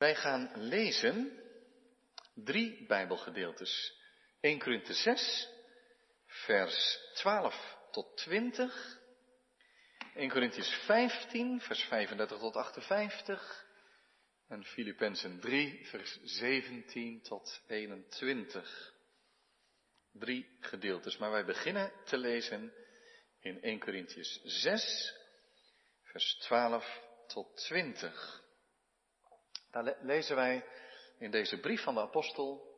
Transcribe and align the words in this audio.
Wij 0.00 0.14
gaan 0.14 0.50
lezen 0.54 1.42
drie 2.34 2.86
Bijbelgedeeltes. 2.86 4.00
1 4.40 4.58
Korinthe 4.58 4.94
6, 4.94 5.48
vers 6.26 6.98
12 7.14 7.76
tot 7.90 8.16
20. 8.16 9.00
1 10.14 10.30
Corinthians 10.30 10.74
15, 10.74 11.60
vers 11.60 11.82
35 11.82 12.38
tot 12.38 12.56
58. 12.56 13.66
En 14.48 14.64
Filippenzen 14.64 15.40
3, 15.40 15.86
vers 15.86 16.18
17 16.22 17.22
tot 17.22 17.62
21. 17.66 18.94
Drie 20.12 20.56
gedeeltes, 20.60 21.16
maar 21.16 21.30
wij 21.30 21.44
beginnen 21.44 21.92
te 22.04 22.18
lezen 22.18 22.72
in 23.40 23.62
1 23.62 23.78
Corinthians 23.78 24.40
6, 24.44 25.14
vers 26.02 26.34
12 26.34 27.00
tot 27.26 27.56
20. 27.56 28.39
Daar 29.70 29.96
lezen 30.00 30.36
wij 30.36 30.64
in 31.18 31.30
deze 31.30 31.60
brief 31.60 31.82
van 31.82 31.94
de 31.94 32.00
apostel, 32.00 32.74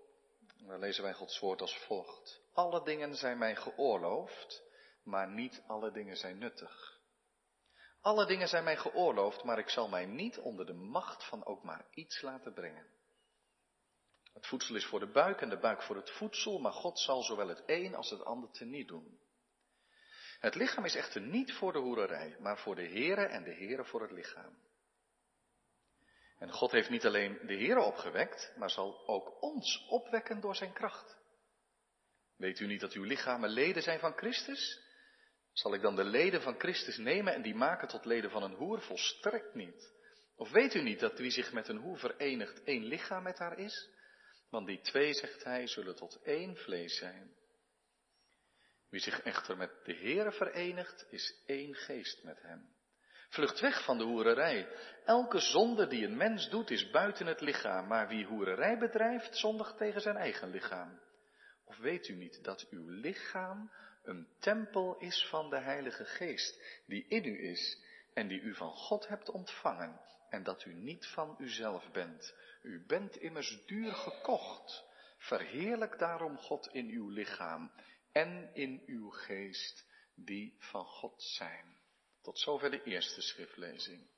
daar 0.66 0.78
lezen 0.78 1.02
wij 1.02 1.14
Gods 1.14 1.38
woord 1.38 1.60
als 1.60 1.78
volgt. 1.78 2.40
Alle 2.52 2.84
dingen 2.84 3.14
zijn 3.14 3.38
mij 3.38 3.56
geoorloofd, 3.56 4.62
maar 5.04 5.28
niet 5.28 5.62
alle 5.66 5.92
dingen 5.92 6.16
zijn 6.16 6.38
nuttig. 6.38 7.00
Alle 8.00 8.26
dingen 8.26 8.48
zijn 8.48 8.64
mij 8.64 8.76
geoorloofd, 8.76 9.44
maar 9.44 9.58
ik 9.58 9.68
zal 9.68 9.88
mij 9.88 10.06
niet 10.06 10.38
onder 10.38 10.66
de 10.66 10.72
macht 10.72 11.24
van 11.24 11.44
ook 11.44 11.62
maar 11.62 11.86
iets 11.90 12.22
laten 12.22 12.52
brengen. 12.52 12.86
Het 14.32 14.46
voedsel 14.46 14.74
is 14.74 14.86
voor 14.86 15.00
de 15.00 15.10
buik 15.10 15.40
en 15.40 15.48
de 15.48 15.58
buik 15.58 15.82
voor 15.82 15.96
het 15.96 16.10
voedsel, 16.10 16.58
maar 16.58 16.72
God 16.72 16.98
zal 16.98 17.22
zowel 17.22 17.48
het 17.48 17.62
een 17.66 17.94
als 17.94 18.10
het 18.10 18.24
ander 18.24 18.50
teniet 18.50 18.88
doen. 18.88 19.20
Het 20.40 20.54
lichaam 20.54 20.84
is 20.84 20.94
echter 20.94 21.20
niet 21.20 21.52
voor 21.52 21.72
de 21.72 21.78
hoererij, 21.78 22.36
maar 22.38 22.58
voor 22.58 22.74
de 22.74 22.88
Here 22.88 23.24
en 23.24 23.42
de 23.42 23.54
Here 23.54 23.84
voor 23.84 24.02
het 24.02 24.10
lichaam. 24.10 24.56
En 26.42 26.52
God 26.52 26.70
heeft 26.70 26.90
niet 26.90 27.06
alleen 27.06 27.38
de 27.46 27.54
Here 27.54 27.80
opgewekt, 27.80 28.52
maar 28.56 28.70
zal 28.70 29.06
ook 29.06 29.42
ons 29.42 29.86
opwekken 29.88 30.40
door 30.40 30.56
zijn 30.56 30.72
kracht. 30.72 31.18
Weet 32.36 32.60
u 32.60 32.66
niet 32.66 32.80
dat 32.80 32.92
uw 32.92 33.02
lichamen 33.02 33.50
leden 33.50 33.82
zijn 33.82 33.98
van 33.98 34.16
Christus? 34.16 34.80
Zal 35.52 35.74
ik 35.74 35.80
dan 35.80 35.96
de 35.96 36.04
leden 36.04 36.42
van 36.42 36.58
Christus 36.58 36.96
nemen 36.96 37.34
en 37.34 37.42
die 37.42 37.54
maken 37.54 37.88
tot 37.88 38.04
leden 38.04 38.30
van 38.30 38.42
een 38.42 38.54
hoer? 38.54 38.80
Volstrekt 38.80 39.54
niet. 39.54 39.92
Of 40.36 40.50
weet 40.50 40.74
u 40.74 40.82
niet 40.82 41.00
dat 41.00 41.18
wie 41.18 41.30
zich 41.30 41.52
met 41.52 41.68
een 41.68 41.76
hoer 41.76 41.98
verenigt 41.98 42.62
één 42.62 42.84
lichaam 42.84 43.22
met 43.22 43.38
haar 43.38 43.58
is? 43.58 43.90
Want 44.50 44.66
die 44.66 44.80
twee, 44.80 45.14
zegt 45.14 45.44
hij, 45.44 45.66
zullen 45.66 45.96
tot 45.96 46.22
één 46.22 46.56
vlees 46.56 46.98
zijn. 46.98 47.36
Wie 48.88 49.00
zich 49.00 49.22
echter 49.22 49.56
met 49.56 49.84
de 49.84 49.94
Heere 49.94 50.32
verenigt, 50.32 51.06
is 51.10 51.42
één 51.46 51.74
geest 51.74 52.22
met 52.22 52.42
hem. 52.42 52.74
Vlucht 53.32 53.60
weg 53.60 53.84
van 53.84 53.98
de 53.98 54.04
hoererij. 54.04 54.68
Elke 55.04 55.38
zonde 55.38 55.86
die 55.86 56.06
een 56.06 56.16
mens 56.16 56.50
doet, 56.50 56.70
is 56.70 56.90
buiten 56.90 57.26
het 57.26 57.40
lichaam, 57.40 57.86
maar 57.86 58.08
wie 58.08 58.26
hoererij 58.26 58.78
bedrijft, 58.78 59.36
zondigt 59.36 59.76
tegen 59.76 60.00
zijn 60.00 60.16
eigen 60.16 60.50
lichaam. 60.50 61.00
Of 61.64 61.76
weet 61.78 62.08
u 62.08 62.14
niet 62.14 62.44
dat 62.44 62.66
uw 62.70 62.88
lichaam 62.88 63.70
een 64.02 64.28
tempel 64.38 64.98
is 64.98 65.26
van 65.28 65.50
de 65.50 65.58
Heilige 65.58 66.04
Geest, 66.04 66.82
die 66.86 67.06
in 67.08 67.24
u 67.24 67.48
is 67.48 67.82
en 68.14 68.28
die 68.28 68.40
u 68.40 68.54
van 68.54 68.72
God 68.72 69.08
hebt 69.08 69.30
ontvangen, 69.30 70.00
en 70.28 70.42
dat 70.42 70.64
u 70.64 70.74
niet 70.74 71.06
van 71.06 71.36
uzelf 71.38 71.90
bent. 71.90 72.34
U 72.62 72.84
bent 72.86 73.16
immers 73.16 73.64
duur 73.66 73.92
gekocht. 73.92 74.84
Verheerlijk 75.18 75.98
daarom 75.98 76.38
God 76.38 76.68
in 76.72 76.88
uw 76.88 77.08
lichaam 77.08 77.72
en 78.12 78.50
in 78.54 78.82
uw 78.86 79.10
geest, 79.10 79.86
die 80.14 80.56
van 80.58 80.84
God 80.84 81.22
zijn. 81.22 81.80
Tot 82.22 82.38
zover 82.38 82.70
de 82.70 82.82
eerste 82.82 83.20
schriftlezing. 83.20 84.10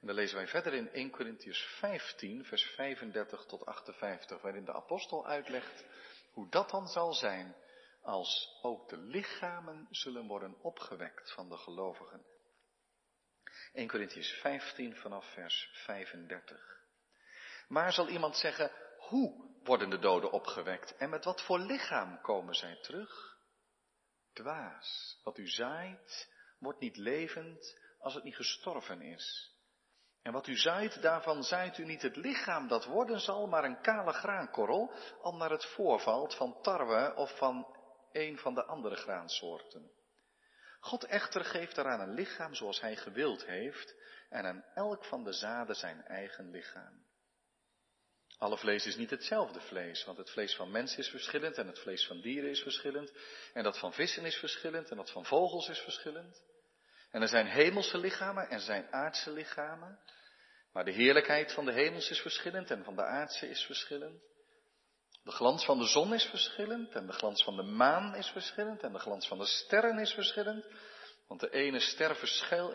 En 0.00 0.06
dan 0.06 0.14
lezen 0.14 0.36
wij 0.36 0.46
verder 0.46 0.74
in 0.74 0.90
1 0.92 1.10
Corinthians 1.10 1.58
15, 1.78 2.44
vers 2.44 2.62
35 2.62 3.44
tot 3.44 3.66
58, 3.66 4.40
waarin 4.40 4.64
de 4.64 4.72
apostel 4.72 5.26
uitlegt 5.26 5.84
hoe 6.32 6.48
dat 6.48 6.70
dan 6.70 6.86
zal 6.86 7.14
zijn 7.14 7.56
als 8.02 8.58
ook 8.62 8.88
de 8.88 8.96
lichamen 8.96 9.86
zullen 9.90 10.26
worden 10.26 10.60
opgewekt 10.62 11.32
van 11.32 11.48
de 11.48 11.56
gelovigen. 11.56 12.26
1 13.72 13.88
Corinthians 13.88 14.30
15 14.30 14.96
vanaf 14.96 15.32
vers 15.32 15.70
35. 15.72 16.80
Maar 17.68 17.92
zal 17.92 18.08
iemand 18.08 18.36
zeggen, 18.36 18.72
hoe 18.96 19.50
worden 19.62 19.90
de 19.90 19.98
doden 19.98 20.30
opgewekt 20.30 20.96
en 20.96 21.10
met 21.10 21.24
wat 21.24 21.42
voor 21.42 21.58
lichaam 21.58 22.20
komen 22.20 22.54
zij 22.54 22.78
terug? 22.80 23.38
Dwaas, 24.32 25.20
wat 25.24 25.38
u 25.38 25.48
zaait, 25.48 26.28
wordt 26.60 26.80
niet 26.80 26.96
levend 26.96 27.80
als 27.98 28.14
het 28.14 28.24
niet 28.24 28.36
gestorven 28.36 29.02
is. 29.02 29.54
En 30.22 30.32
wat 30.32 30.46
u 30.46 30.56
zaait, 30.56 31.02
daarvan 31.02 31.42
zaait 31.42 31.78
u 31.78 31.84
niet 31.84 32.02
het 32.02 32.16
lichaam 32.16 32.68
dat 32.68 32.84
worden 32.84 33.20
zal, 33.20 33.46
maar 33.46 33.64
een 33.64 33.80
kale 33.80 34.12
graankorrel, 34.12 34.92
al 35.22 35.36
naar 35.36 35.50
het 35.50 35.64
voorvalt 35.64 36.34
van 36.34 36.62
tarwe 36.62 37.14
of 37.14 37.36
van 37.36 37.76
een 38.12 38.38
van 38.38 38.54
de 38.54 38.64
andere 38.64 38.96
graansoorten. 38.96 39.90
God 40.80 41.04
echter 41.04 41.44
geeft 41.44 41.78
eraan 41.78 42.00
een 42.00 42.14
lichaam 42.14 42.54
zoals 42.54 42.80
hij 42.80 42.96
gewild 42.96 43.44
heeft, 43.44 43.94
en 44.28 44.44
aan 44.44 44.64
elk 44.74 45.04
van 45.04 45.24
de 45.24 45.32
zaden 45.32 45.76
zijn 45.76 46.04
eigen 46.04 46.50
lichaam. 46.50 47.04
Alle 48.40 48.58
vlees 48.58 48.86
is 48.86 48.96
niet 48.96 49.10
hetzelfde 49.10 49.60
vlees, 49.60 50.04
want 50.04 50.18
het 50.18 50.30
vlees 50.30 50.54
van 50.54 50.70
mensen 50.70 50.98
is 50.98 51.08
verschillend 51.08 51.58
en 51.58 51.66
het 51.66 51.78
vlees 51.78 52.06
van 52.06 52.20
dieren 52.20 52.50
is 52.50 52.60
verschillend, 52.60 53.12
en 53.52 53.62
dat 53.62 53.78
van 53.78 53.92
vissen 53.92 54.24
is 54.24 54.36
verschillend 54.36 54.90
en 54.90 54.96
dat 54.96 55.10
van 55.10 55.24
vogels 55.24 55.68
is 55.68 55.78
verschillend. 55.78 56.42
En 57.10 57.22
er 57.22 57.28
zijn 57.28 57.46
hemelse 57.46 57.98
lichamen 57.98 58.48
en 58.48 58.60
zijn 58.60 58.92
aardse 58.92 59.30
lichamen, 59.30 59.98
maar 60.72 60.84
de 60.84 60.90
heerlijkheid 60.90 61.52
van 61.52 61.64
de 61.64 61.72
hemels 61.72 62.10
is 62.10 62.20
verschillend 62.20 62.70
en 62.70 62.84
van 62.84 62.96
de 62.96 63.04
aardse 63.04 63.48
is 63.48 63.62
verschillend. 63.62 64.22
De 65.22 65.32
glans 65.32 65.64
van 65.64 65.78
de 65.78 65.86
zon 65.86 66.14
is 66.14 66.24
verschillend 66.24 66.94
en 66.94 67.06
de 67.06 67.12
glans 67.12 67.44
van 67.44 67.56
de 67.56 67.62
maan 67.62 68.14
is 68.14 68.28
verschillend 68.28 68.82
en 68.82 68.92
de 68.92 68.98
glans 68.98 69.28
van 69.28 69.38
de 69.38 69.46
sterren 69.46 69.98
is 69.98 70.12
verschillend, 70.12 70.64
want 71.28 71.40
de 71.40 71.50
ene 71.50 71.80
ster 71.80 72.16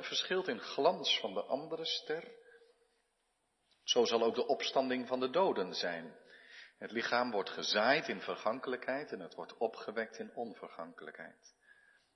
verschilt 0.02 0.48
in 0.48 0.60
glans 0.60 1.20
van 1.20 1.34
de 1.34 1.44
andere 1.44 1.86
ster. 1.86 2.44
Zo 3.86 4.06
zal 4.06 4.24
ook 4.24 4.36
de 4.36 4.48
opstanding 4.48 5.08
van 5.08 5.20
de 5.20 5.30
doden 5.30 5.74
zijn. 5.74 6.16
Het 6.78 6.92
lichaam 6.92 7.32
wordt 7.32 7.50
gezaaid 7.50 8.08
in 8.08 8.22
vergankelijkheid 8.22 9.12
en 9.12 9.20
het 9.20 9.36
wordt 9.36 9.58
opgewekt 9.58 10.20
in 10.20 10.36
onvergankelijkheid. 10.36 11.54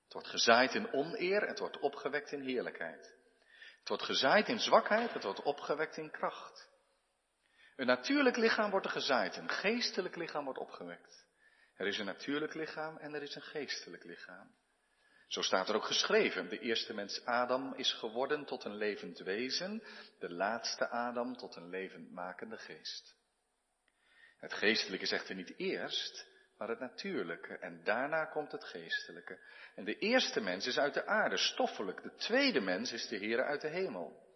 Het 0.04 0.12
wordt 0.12 0.28
gezaaid 0.28 0.74
in 0.74 0.92
oneer, 0.92 1.46
het 1.46 1.58
wordt 1.58 1.78
opgewekt 1.78 2.32
in 2.32 2.40
heerlijkheid. 2.40 3.18
Het 3.78 3.88
wordt 3.88 4.02
gezaaid 4.02 4.48
in 4.48 4.58
zwakheid, 4.58 5.12
het 5.12 5.22
wordt 5.22 5.42
opgewekt 5.42 5.96
in 5.96 6.10
kracht. 6.10 6.68
Een 7.76 7.86
natuurlijk 7.86 8.36
lichaam 8.36 8.70
wordt 8.70 8.86
er 8.86 8.92
gezaaid, 8.92 9.36
een 9.36 9.48
geestelijk 9.48 10.16
lichaam 10.16 10.44
wordt 10.44 10.58
opgewekt. 10.58 11.26
Er 11.76 11.86
is 11.86 11.98
een 11.98 12.06
natuurlijk 12.06 12.54
lichaam 12.54 12.96
en 12.96 13.14
er 13.14 13.22
is 13.22 13.34
een 13.34 13.42
geestelijk 13.42 14.04
lichaam. 14.04 14.54
Zo 15.30 15.42
staat 15.42 15.68
er 15.68 15.74
ook 15.74 15.84
geschreven, 15.84 16.48
de 16.48 16.58
eerste 16.58 16.94
mens 16.94 17.24
Adam 17.24 17.74
is 17.74 17.92
geworden 17.92 18.44
tot 18.44 18.64
een 18.64 18.76
levend 18.76 19.18
wezen, 19.18 19.82
de 20.18 20.32
laatste 20.32 20.88
Adam 20.88 21.36
tot 21.36 21.56
een 21.56 21.68
levendmakende 21.68 22.56
geest. 22.56 23.14
Het 24.38 24.52
geestelijke 24.52 25.04
is 25.04 25.12
echter 25.12 25.34
niet 25.34 25.54
eerst, 25.56 26.26
maar 26.58 26.68
het 26.68 26.80
natuurlijke, 26.80 27.58
en 27.58 27.80
daarna 27.84 28.24
komt 28.24 28.52
het 28.52 28.64
geestelijke. 28.64 29.38
En 29.74 29.84
de 29.84 29.98
eerste 29.98 30.40
mens 30.40 30.66
is 30.66 30.78
uit 30.78 30.94
de 30.94 31.06
aarde, 31.06 31.36
stoffelijk, 31.36 32.02
de 32.02 32.14
tweede 32.14 32.60
mens 32.60 32.92
is 32.92 33.08
de 33.08 33.16
Heer 33.16 33.44
uit 33.44 33.60
de 33.60 33.68
hemel. 33.68 34.28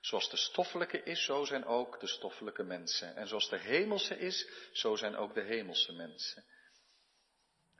Zoals 0.00 0.30
de 0.30 0.36
stoffelijke 0.36 1.02
is, 1.02 1.24
zo 1.24 1.44
zijn 1.44 1.64
ook 1.64 2.00
de 2.00 2.06
stoffelijke 2.06 2.62
mensen. 2.62 3.16
En 3.16 3.28
zoals 3.28 3.48
de 3.48 3.58
hemelse 3.58 4.18
is, 4.18 4.48
zo 4.72 4.96
zijn 4.96 5.16
ook 5.16 5.34
de 5.34 5.42
hemelse 5.42 5.92
mensen. 5.92 6.44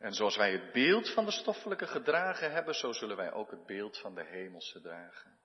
En 0.02 0.12
zoals 0.12 0.36
wij 0.36 0.52
het 0.52 0.72
beeld 0.72 1.12
van 1.12 1.24
de 1.24 1.30
stoffelijke 1.30 1.86
gedragen 1.86 2.52
hebben, 2.52 2.74
zo 2.74 2.92
zullen 2.92 3.16
wij 3.16 3.32
ook 3.32 3.50
het 3.50 3.66
beeld 3.66 3.98
van 3.98 4.14
de 4.14 4.24
hemelse 4.24 4.80
dragen. 4.80 5.38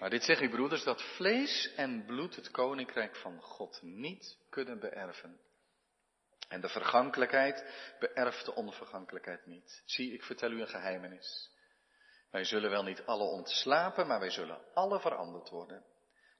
Maar 0.00 0.10
dit 0.10 0.22
zeg 0.22 0.40
ik, 0.40 0.50
broeders, 0.50 0.84
dat 0.84 1.02
vlees 1.02 1.74
en 1.74 2.04
bloed 2.04 2.36
het 2.36 2.50
koninkrijk 2.50 3.16
van 3.16 3.40
God 3.42 3.82
niet 3.82 4.38
kunnen 4.50 4.80
beërven. 4.80 5.40
En 6.48 6.60
de 6.60 6.68
vergankelijkheid 6.68 7.64
beërft 7.98 8.44
de 8.44 8.54
onvergankelijkheid 8.54 9.46
niet. 9.46 9.82
Zie, 9.84 10.12
ik 10.12 10.22
vertel 10.22 10.50
u 10.50 10.60
een 10.60 10.68
geheimenis. 10.68 11.50
Wij 12.30 12.44
zullen 12.44 12.70
wel 12.70 12.82
niet 12.82 13.02
alle 13.06 13.24
ontslapen, 13.24 14.06
maar 14.06 14.20
wij 14.20 14.30
zullen 14.30 14.58
alle 14.74 15.00
veranderd 15.00 15.48
worden. 15.48 15.84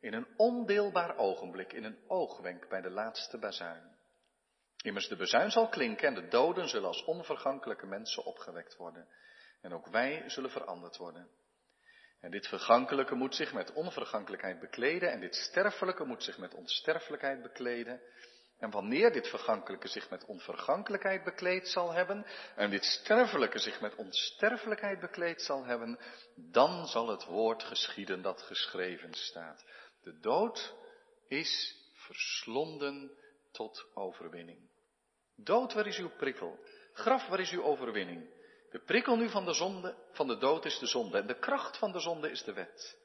In 0.00 0.12
een 0.12 0.26
ondeelbaar 0.36 1.16
ogenblik, 1.16 1.72
in 1.72 1.84
een 1.84 1.98
oogwenk 2.06 2.68
bij 2.68 2.80
de 2.80 2.90
laatste 2.90 3.38
bazuin. 3.38 3.98
Immers 4.82 5.08
de 5.08 5.16
bezuin 5.16 5.50
zal 5.50 5.68
klinken 5.68 6.08
en 6.08 6.14
de 6.14 6.28
doden 6.28 6.68
zullen 6.68 6.88
als 6.88 7.04
onvergankelijke 7.04 7.86
mensen 7.86 8.24
opgewekt 8.24 8.76
worden. 8.76 9.08
En 9.60 9.72
ook 9.72 9.86
wij 9.86 10.24
zullen 10.26 10.50
veranderd 10.50 10.96
worden. 10.96 11.28
En 12.20 12.30
dit 12.30 12.46
vergankelijke 12.46 13.14
moet 13.14 13.34
zich 13.34 13.52
met 13.52 13.72
onvergankelijkheid 13.72 14.60
bekleden 14.60 15.10
en 15.10 15.20
dit 15.20 15.34
sterfelijke 15.34 16.04
moet 16.04 16.22
zich 16.22 16.38
met 16.38 16.54
onsterfelijkheid 16.54 17.42
bekleden. 17.42 18.00
En 18.58 18.70
wanneer 18.70 19.12
dit 19.12 19.28
vergankelijke 19.28 19.88
zich 19.88 20.10
met 20.10 20.24
onvergankelijkheid 20.24 21.24
bekleed 21.24 21.68
zal 21.68 21.92
hebben 21.92 22.26
en 22.56 22.70
dit 22.70 22.84
sterfelijke 22.84 23.58
zich 23.58 23.80
met 23.80 23.94
onsterfelijkheid 23.94 25.00
bekleed 25.00 25.42
zal 25.42 25.64
hebben, 25.64 25.98
dan 26.34 26.86
zal 26.86 27.08
het 27.08 27.24
woord 27.24 27.62
geschieden 27.62 28.22
dat 28.22 28.42
geschreven 28.42 29.14
staat. 29.14 29.64
De 30.02 30.18
dood 30.18 30.74
is 31.28 31.76
verslonden 31.92 33.10
tot 33.52 33.86
overwinning. 33.94 34.69
Dood, 35.44 35.72
waar 35.72 35.86
is 35.86 35.98
uw 35.98 36.10
prikkel? 36.16 36.58
Graf, 36.92 37.28
waar 37.28 37.40
is 37.40 37.50
uw 37.50 37.62
overwinning? 37.62 38.30
De 38.70 38.78
prikkel 38.78 39.16
nu 39.16 39.28
van 39.28 39.44
de 39.44 39.52
zonde, 39.52 39.96
van 40.12 40.26
de 40.26 40.38
dood 40.38 40.64
is 40.64 40.78
de 40.78 40.86
zonde 40.86 41.18
en 41.18 41.26
de 41.26 41.38
kracht 41.38 41.76
van 41.76 41.92
de 41.92 42.00
zonde 42.00 42.30
is 42.30 42.42
de 42.42 42.52
wet. 42.52 42.98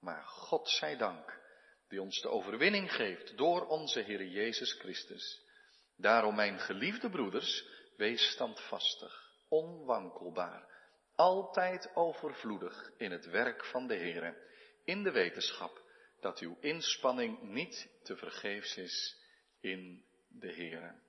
Maar 0.00 0.22
God 0.24 0.68
zij 0.68 0.96
dank, 0.96 1.40
die 1.88 2.02
ons 2.02 2.20
de 2.20 2.28
overwinning 2.28 2.92
geeft 2.92 3.36
door 3.36 3.66
onze 3.66 4.00
Heer 4.00 4.24
Jezus 4.26 4.72
Christus. 4.72 5.42
Daarom, 5.96 6.34
mijn 6.34 6.58
geliefde 6.58 7.10
broeders, 7.10 7.64
wees 7.96 8.30
standvastig, 8.30 9.32
onwankelbaar, 9.48 10.68
altijd 11.14 11.90
overvloedig 11.94 12.92
in 12.96 13.10
het 13.10 13.26
werk 13.26 13.64
van 13.64 13.86
de 13.86 13.94
Heer, 13.94 14.36
in 14.84 15.02
de 15.02 15.10
wetenschap 15.10 15.82
dat 16.20 16.38
uw 16.38 16.56
inspanning 16.60 17.42
niet 17.42 17.88
te 18.02 18.16
vergeefs 18.16 18.76
is 18.76 19.16
in 19.60 20.04
de 20.28 20.52
Heer. 20.52 21.08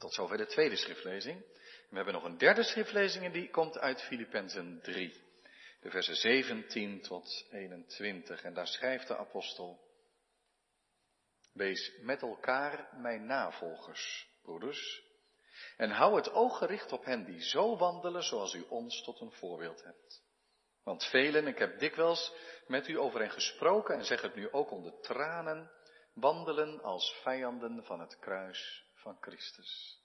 Tot 0.00 0.14
zover 0.14 0.36
de 0.36 0.46
tweede 0.46 0.76
schriftlezing. 0.76 1.44
We 1.88 1.96
hebben 1.96 2.14
nog 2.14 2.24
een 2.24 2.38
derde 2.38 2.62
schriftlezing 2.62 3.24
en 3.24 3.32
die 3.32 3.50
komt 3.50 3.78
uit 3.78 4.02
Filippenzen 4.02 4.80
3. 4.82 5.22
De 5.80 5.90
versen 5.90 6.16
17 6.16 7.00
tot 7.00 7.46
21. 7.50 8.42
En 8.42 8.54
daar 8.54 8.66
schrijft 8.66 9.08
de 9.08 9.16
apostel. 9.16 9.80
Wees 11.52 11.92
met 12.00 12.22
elkaar 12.22 12.88
mijn 12.96 13.26
navolgers, 13.26 14.28
broeders. 14.42 15.02
En 15.76 15.90
hou 15.90 16.16
het 16.16 16.30
oog 16.30 16.58
gericht 16.58 16.92
op 16.92 17.04
hen 17.04 17.24
die 17.24 17.42
zo 17.42 17.76
wandelen 17.76 18.22
zoals 18.22 18.54
u 18.54 18.64
ons 18.68 19.02
tot 19.02 19.20
een 19.20 19.32
voorbeeld 19.32 19.84
hebt. 19.84 20.22
Want 20.84 21.04
velen, 21.04 21.46
ik 21.46 21.58
heb 21.58 21.78
dikwijls 21.78 22.32
met 22.66 22.88
u 22.88 22.98
over 22.98 23.20
hen 23.20 23.30
gesproken 23.30 23.94
en 23.94 24.04
zeg 24.04 24.22
het 24.22 24.34
nu 24.34 24.52
ook 24.52 24.70
onder 24.70 25.00
tranen, 25.00 25.70
wandelen 26.14 26.82
als 26.82 27.20
vijanden 27.22 27.84
van 27.84 28.00
het 28.00 28.18
kruis 28.18 28.88
van 29.00 29.16
Christus. 29.20 30.00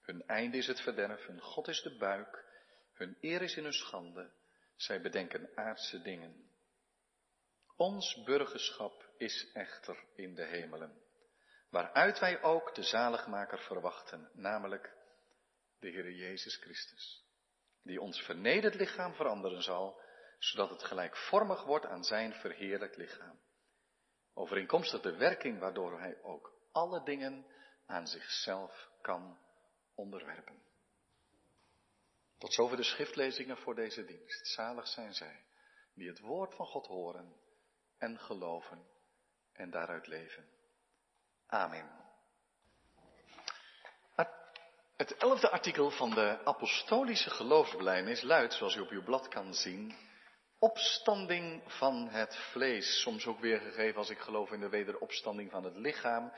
Hun 0.00 0.26
einde 0.26 0.56
is 0.56 0.66
het 0.66 0.80
verderf, 0.80 1.26
hun 1.26 1.40
God 1.40 1.68
is 1.68 1.82
de 1.82 1.96
buik, 1.96 2.44
hun 2.92 3.16
eer 3.20 3.42
is 3.42 3.56
in 3.56 3.62
hun 3.62 3.72
schande, 3.72 4.30
zij 4.76 5.00
bedenken 5.00 5.50
aardse 5.54 6.02
dingen. 6.02 6.50
Ons 7.76 8.22
burgerschap 8.24 9.08
is 9.16 9.50
echter 9.52 10.04
in 10.14 10.34
de 10.34 10.44
hemelen, 10.44 11.02
waaruit 11.70 12.18
wij 12.18 12.42
ook 12.42 12.74
de 12.74 12.82
zaligmaker 12.82 13.58
verwachten, 13.58 14.30
namelijk 14.32 14.96
de 15.78 15.88
Heer 15.88 16.12
Jezus 16.12 16.56
Christus, 16.56 17.24
die 17.82 18.00
ons 18.00 18.22
vernederd 18.22 18.74
lichaam 18.74 19.14
veranderen 19.14 19.62
zal, 19.62 20.00
zodat 20.38 20.70
het 20.70 20.82
gelijkvormig 20.82 21.64
wordt 21.64 21.86
aan 21.86 22.04
zijn 22.04 22.34
verheerlijk 22.34 22.96
lichaam. 22.96 23.40
Overeenkomstig 24.34 25.00
de 25.00 25.16
werking 25.16 25.58
waardoor 25.58 26.00
hij 26.00 26.22
ook 26.22 26.52
alle 26.72 27.02
dingen 27.02 27.46
aan 27.90 28.06
zichzelf 28.06 28.88
kan 29.00 29.38
onderwerpen. 29.94 30.62
Tot 32.38 32.54
zover 32.54 32.76
de 32.76 32.82
schriftlezingen 32.82 33.56
voor 33.56 33.74
deze 33.74 34.04
dienst. 34.04 34.46
Zalig 34.46 34.86
zijn 34.86 35.14
zij 35.14 35.44
die 35.94 36.08
het 36.08 36.20
woord 36.20 36.54
van 36.54 36.66
God 36.66 36.86
horen 36.86 37.36
en 37.98 38.18
geloven 38.18 38.86
en 39.52 39.70
daaruit 39.70 40.06
leven. 40.06 40.48
Amen. 41.46 42.00
Het 45.00 45.16
elfde 45.16 45.50
artikel 45.50 45.90
van 45.90 46.10
de 46.10 46.44
apostolische 46.44 47.30
geloofsbelijdenis 47.30 48.22
luidt, 48.22 48.54
zoals 48.54 48.74
u 48.76 48.80
op 48.80 48.90
uw 48.90 49.02
blad 49.02 49.28
kan 49.28 49.54
zien, 49.54 49.94
opstanding 50.58 51.62
van 51.66 52.08
het 52.08 52.36
vlees. 52.36 53.00
Soms 53.00 53.26
ook 53.26 53.40
weergegeven 53.40 53.98
als 53.98 54.10
ik 54.10 54.18
geloof 54.18 54.50
in 54.50 54.60
de 54.60 54.68
wederopstanding 54.68 55.50
van 55.50 55.64
het 55.64 55.76
lichaam. 55.76 56.32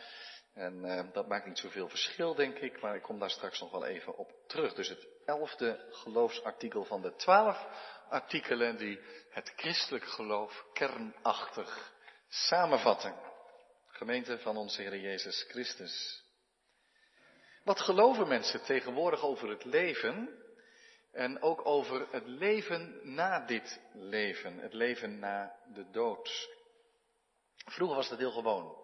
En 0.54 0.84
uh, 0.84 1.12
dat 1.12 1.28
maakt 1.28 1.46
niet 1.46 1.58
zoveel 1.58 1.88
verschil, 1.88 2.34
denk 2.34 2.58
ik, 2.58 2.80
maar 2.80 2.96
ik 2.96 3.02
kom 3.02 3.18
daar 3.18 3.30
straks 3.30 3.60
nog 3.60 3.70
wel 3.70 3.84
even 3.84 4.16
op 4.16 4.32
terug. 4.46 4.74
Dus 4.74 4.88
het 4.88 5.06
elfde 5.24 5.86
geloofsartikel 5.90 6.84
van 6.84 7.02
de 7.02 7.14
twaalf 7.14 7.66
artikelen 8.08 8.76
die 8.76 9.00
het 9.30 9.52
christelijk 9.56 10.04
geloof 10.04 10.66
kernachtig 10.72 11.92
samenvatten. 12.28 13.14
Gemeente 13.86 14.38
van 14.38 14.56
onze 14.56 14.82
Heer 14.82 14.96
Jezus 14.96 15.44
Christus. 15.48 16.24
Wat 17.64 17.80
geloven 17.80 18.28
mensen 18.28 18.62
tegenwoordig 18.62 19.22
over 19.22 19.48
het 19.48 19.64
leven 19.64 20.42
en 21.12 21.42
ook 21.42 21.66
over 21.66 22.06
het 22.10 22.26
leven 22.26 23.00
na 23.14 23.46
dit 23.46 23.80
leven, 23.92 24.58
het 24.58 24.72
leven 24.72 25.18
na 25.18 25.56
de 25.74 25.90
dood? 25.90 26.48
Vroeger 27.64 27.96
was 27.96 28.08
dat 28.08 28.18
heel 28.18 28.32
gewoon. 28.32 28.82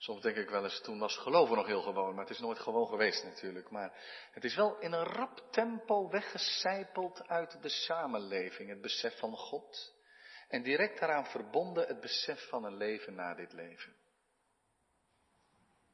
Soms 0.00 0.22
denk 0.22 0.36
ik 0.36 0.50
wel 0.50 0.64
eens, 0.64 0.80
toen 0.80 0.98
was 0.98 1.16
geloven 1.16 1.56
nog 1.56 1.66
heel 1.66 1.82
gewoon, 1.82 2.14
maar 2.14 2.24
het 2.24 2.34
is 2.34 2.40
nooit 2.40 2.58
gewoon 2.58 2.88
geweest 2.88 3.24
natuurlijk. 3.24 3.70
Maar 3.70 3.92
het 4.30 4.44
is 4.44 4.54
wel 4.54 4.78
in 4.78 4.92
een 4.92 5.04
rap 5.04 5.42
tempo 5.50 6.08
weggecijpeld 6.08 7.28
uit 7.28 7.62
de 7.62 7.68
samenleving, 7.68 8.68
het 8.68 8.80
besef 8.80 9.18
van 9.18 9.36
God. 9.36 9.94
En 10.48 10.62
direct 10.62 11.00
daaraan 11.00 11.26
verbonden 11.26 11.86
het 11.86 12.00
besef 12.00 12.48
van 12.48 12.64
een 12.64 12.76
leven 12.76 13.14
na 13.14 13.34
dit 13.34 13.52
leven. 13.52 13.96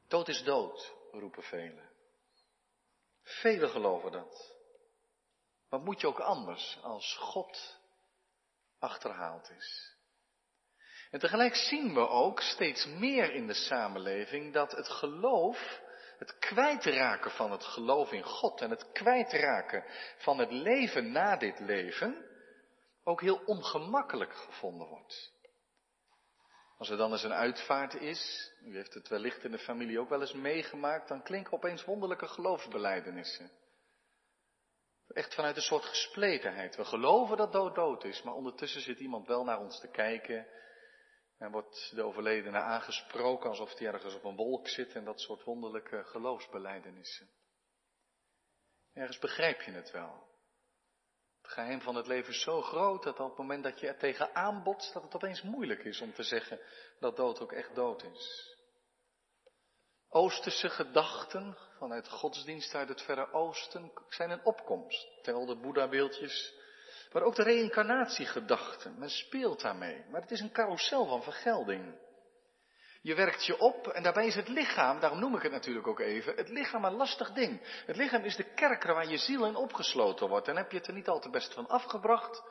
Dood 0.08 0.28
is 0.28 0.42
dood, 0.42 0.94
roepen 1.10 1.42
velen. 1.42 1.90
Velen 3.22 3.68
geloven 3.68 4.12
dat. 4.12 4.56
Maar 5.68 5.80
moet 5.80 6.00
je 6.00 6.06
ook 6.06 6.20
anders 6.20 6.78
als 6.82 7.16
God 7.16 7.78
achterhaald 8.78 9.50
is? 9.50 9.95
En 11.16 11.22
tegelijk 11.22 11.54
zien 11.54 11.94
we 11.94 12.08
ook 12.08 12.40
steeds 12.40 12.86
meer 12.86 13.32
in 13.32 13.46
de 13.46 13.54
samenleving 13.54 14.52
dat 14.52 14.72
het 14.72 14.88
geloof, 14.88 15.80
het 16.18 16.38
kwijtraken 16.38 17.30
van 17.30 17.50
het 17.52 17.64
geloof 17.64 18.12
in 18.12 18.22
God 18.22 18.60
en 18.60 18.70
het 18.70 18.92
kwijtraken 18.92 19.84
van 20.16 20.38
het 20.38 20.50
leven 20.50 21.12
na 21.12 21.36
dit 21.36 21.60
leven, 21.60 22.24
ook 23.04 23.20
heel 23.20 23.42
ongemakkelijk 23.46 24.34
gevonden 24.34 24.86
wordt. 24.86 25.32
Als 26.78 26.90
er 26.90 26.96
dan 26.96 27.12
eens 27.12 27.22
een 27.22 27.32
uitvaart 27.32 27.94
is, 27.94 28.52
u 28.64 28.74
heeft 28.76 28.94
het 28.94 29.08
wellicht 29.08 29.44
in 29.44 29.50
de 29.50 29.58
familie 29.58 30.00
ook 30.00 30.08
wel 30.08 30.20
eens 30.20 30.34
meegemaakt, 30.34 31.08
dan 31.08 31.22
klinken 31.22 31.52
opeens 31.52 31.84
wonderlijke 31.84 32.28
geloofsbelijdenissen. 32.28 33.50
Echt 35.08 35.34
vanuit 35.34 35.56
een 35.56 35.62
soort 35.62 35.84
gespletenheid. 35.84 36.76
We 36.76 36.84
geloven 36.84 37.36
dat 37.36 37.52
dood 37.52 37.74
dood 37.74 38.04
is, 38.04 38.22
maar 38.22 38.34
ondertussen 38.34 38.80
zit 38.80 38.98
iemand 38.98 39.26
wel 39.26 39.44
naar 39.44 39.60
ons 39.60 39.80
te 39.80 39.88
kijken 39.88 40.46
en 41.38 41.50
wordt 41.50 41.92
de 41.94 42.02
overledene 42.02 42.58
aangesproken 42.58 43.50
alsof 43.50 43.78
hij 43.78 43.86
ergens 43.86 44.14
op 44.14 44.24
een 44.24 44.36
wolk 44.36 44.68
zit 44.68 44.94
en 44.94 45.04
dat 45.04 45.20
soort 45.20 45.44
wonderlijke 45.44 46.04
geloofsbelijdenissen. 46.04 47.28
Ergens 48.92 49.18
begrijp 49.18 49.60
je 49.60 49.70
het 49.70 49.90
wel. 49.90 50.34
Het 51.42 51.50
geheim 51.54 51.80
van 51.80 51.94
het 51.94 52.06
leven 52.06 52.32
is 52.32 52.42
zo 52.42 52.62
groot 52.62 53.02
dat 53.02 53.20
op 53.20 53.28
het 53.28 53.38
moment 53.38 53.64
dat 53.64 53.80
je 53.80 53.86
er 53.86 53.98
tegenaan 53.98 54.62
botst, 54.62 54.92
dat 54.92 55.02
het 55.02 55.14
opeens 55.14 55.42
moeilijk 55.42 55.84
is 55.84 56.00
om 56.00 56.12
te 56.12 56.22
zeggen 56.22 56.60
dat 57.00 57.16
dood 57.16 57.40
ook 57.40 57.52
echt 57.52 57.74
dood 57.74 58.02
is. 58.02 58.56
Oosterse 60.08 60.68
gedachten 60.68 61.58
vanuit 61.78 62.08
godsdienst 62.08 62.74
uit 62.74 62.88
het 62.88 63.02
Verre 63.02 63.32
Oosten 63.32 63.92
zijn 64.08 64.30
een 64.30 64.44
opkomst. 64.44 65.22
Tel 65.22 65.46
de 65.46 65.56
Boeddha-beeldjes 65.56 66.54
maar 67.16 67.24
ook 67.24 67.34
de 67.34 67.42
reïncarnatiegedachte. 67.42 68.90
Men 68.90 69.10
speelt 69.10 69.60
daarmee. 69.60 70.04
Maar 70.10 70.20
het 70.20 70.30
is 70.30 70.40
een 70.40 70.52
carousel 70.52 71.06
van 71.06 71.22
vergelding. 71.22 71.94
Je 73.02 73.14
werkt 73.14 73.46
je 73.46 73.58
op 73.58 73.88
en 73.88 74.02
daarbij 74.02 74.26
is 74.26 74.34
het 74.34 74.48
lichaam, 74.48 75.00
daarom 75.00 75.18
noem 75.18 75.36
ik 75.36 75.42
het 75.42 75.52
natuurlijk 75.52 75.86
ook 75.86 76.00
even, 76.00 76.36
het 76.36 76.48
lichaam 76.48 76.84
een 76.84 76.92
lastig 76.92 77.32
ding. 77.32 77.60
Het 77.86 77.96
lichaam 77.96 78.22
is 78.22 78.36
de 78.36 78.54
kerker 78.54 78.94
waar 78.94 79.08
je 79.08 79.16
ziel 79.16 79.46
in 79.46 79.56
opgesloten 79.56 80.28
wordt. 80.28 80.48
En 80.48 80.56
heb 80.56 80.70
je 80.70 80.76
het 80.76 80.86
er 80.86 80.92
niet 80.92 81.08
al 81.08 81.20
te 81.20 81.30
best 81.30 81.54
van 81.54 81.68
afgebracht, 81.68 82.42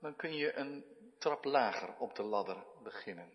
dan 0.00 0.16
kun 0.16 0.36
je 0.36 0.56
een 0.56 0.84
trap 1.18 1.44
lager 1.44 1.96
op 1.98 2.14
de 2.14 2.22
ladder 2.22 2.64
beginnen. 2.82 3.32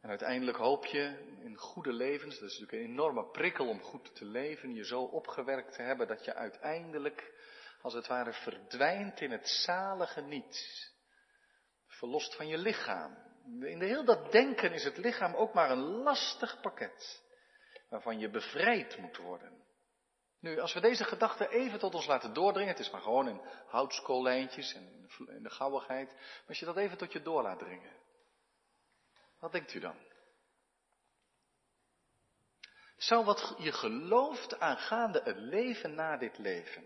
En 0.00 0.08
uiteindelijk 0.08 0.56
hoop 0.56 0.84
je 0.84 1.36
in 1.40 1.56
goede 1.56 1.92
levens, 1.92 2.38
dat 2.38 2.50
is 2.50 2.58
natuurlijk 2.58 2.82
een 2.82 2.92
enorme 2.92 3.30
prikkel 3.30 3.68
om 3.68 3.80
goed 3.80 4.14
te 4.14 4.24
leven, 4.24 4.74
je 4.74 4.84
zo 4.84 5.02
opgewerkt 5.02 5.72
te 5.72 5.82
hebben 5.82 6.06
dat 6.06 6.24
je 6.24 6.34
uiteindelijk 6.34 7.32
als 7.80 7.94
het 7.94 8.06
ware 8.06 8.32
verdwijnt 8.32 9.20
in 9.20 9.30
het 9.30 9.48
zalige 9.48 10.20
niets. 10.20 10.92
Verlost 11.86 12.34
van 12.36 12.48
je 12.48 12.58
lichaam. 12.58 13.16
In 13.60 13.78
de 13.78 13.86
heel 13.86 14.04
dat 14.04 14.32
denken 14.32 14.72
is 14.72 14.84
het 14.84 14.96
lichaam 14.96 15.34
ook 15.34 15.54
maar 15.54 15.70
een 15.70 15.82
lastig 15.82 16.60
pakket. 16.60 17.22
Waarvan 17.88 18.18
je 18.18 18.30
bevrijd 18.30 18.96
moet 18.98 19.16
worden. 19.16 19.66
Nu, 20.40 20.58
als 20.58 20.74
we 20.74 20.80
deze 20.80 21.04
gedachte 21.04 21.48
even 21.48 21.78
tot 21.78 21.94
ons 21.94 22.06
laten 22.06 22.32
doordringen, 22.32 22.72
het 22.72 22.78
is 22.78 22.90
maar 22.90 23.00
gewoon 23.00 23.28
in 23.28 23.40
houtskoollijntjes 23.66 24.74
en 24.74 25.08
in 25.26 25.42
de 25.42 25.50
gauwigheid, 25.50 26.14
als 26.48 26.58
je 26.58 26.64
dat 26.64 26.76
even 26.76 26.98
tot 26.98 27.12
je 27.12 27.22
door 27.22 27.42
laat 27.42 27.58
dringen, 27.58 27.96
wat 29.38 29.52
denkt 29.52 29.74
u 29.74 29.80
dan? 29.80 29.96
Zou 32.96 33.24
wat 33.24 33.54
je 33.58 33.72
gelooft 33.72 34.60
aangaande 34.60 35.20
het 35.24 35.36
leven 35.36 35.94
na 35.94 36.16
dit 36.16 36.38
leven, 36.38 36.84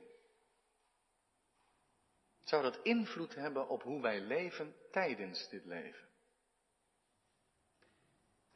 zou 2.42 2.62
dat 2.62 2.78
invloed 2.82 3.34
hebben 3.34 3.68
op 3.68 3.82
hoe 3.82 4.02
wij 4.02 4.20
leven 4.20 4.76
tijdens 4.90 5.48
dit 5.48 5.64
leven? 5.64 6.08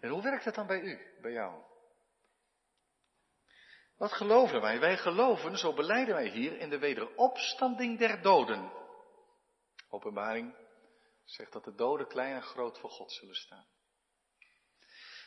En 0.01 0.09
hoe 0.09 0.23
werkt 0.23 0.45
het 0.45 0.55
dan 0.55 0.67
bij 0.67 0.81
u, 0.81 1.21
bij 1.21 1.33
jou? 1.33 1.63
Wat 3.97 4.13
geloven 4.13 4.61
wij? 4.61 4.81
Wij 4.81 4.97
geloven, 4.97 5.59
zo 5.59 5.73
beleiden 5.73 6.15
wij 6.15 6.29
hier, 6.29 6.59
in 6.59 6.71
de 6.71 6.79
wederopstanding 6.79 7.99
der 7.99 8.23
doden. 8.23 8.73
Openbaring 9.89 10.57
zegt 11.25 11.53
dat 11.53 11.65
de 11.65 11.75
doden 11.75 12.09
klein 12.09 12.35
en 12.35 12.43
groot 12.43 12.79
voor 12.79 12.91
God 12.91 13.13
zullen 13.13 13.35
staan. 13.35 13.67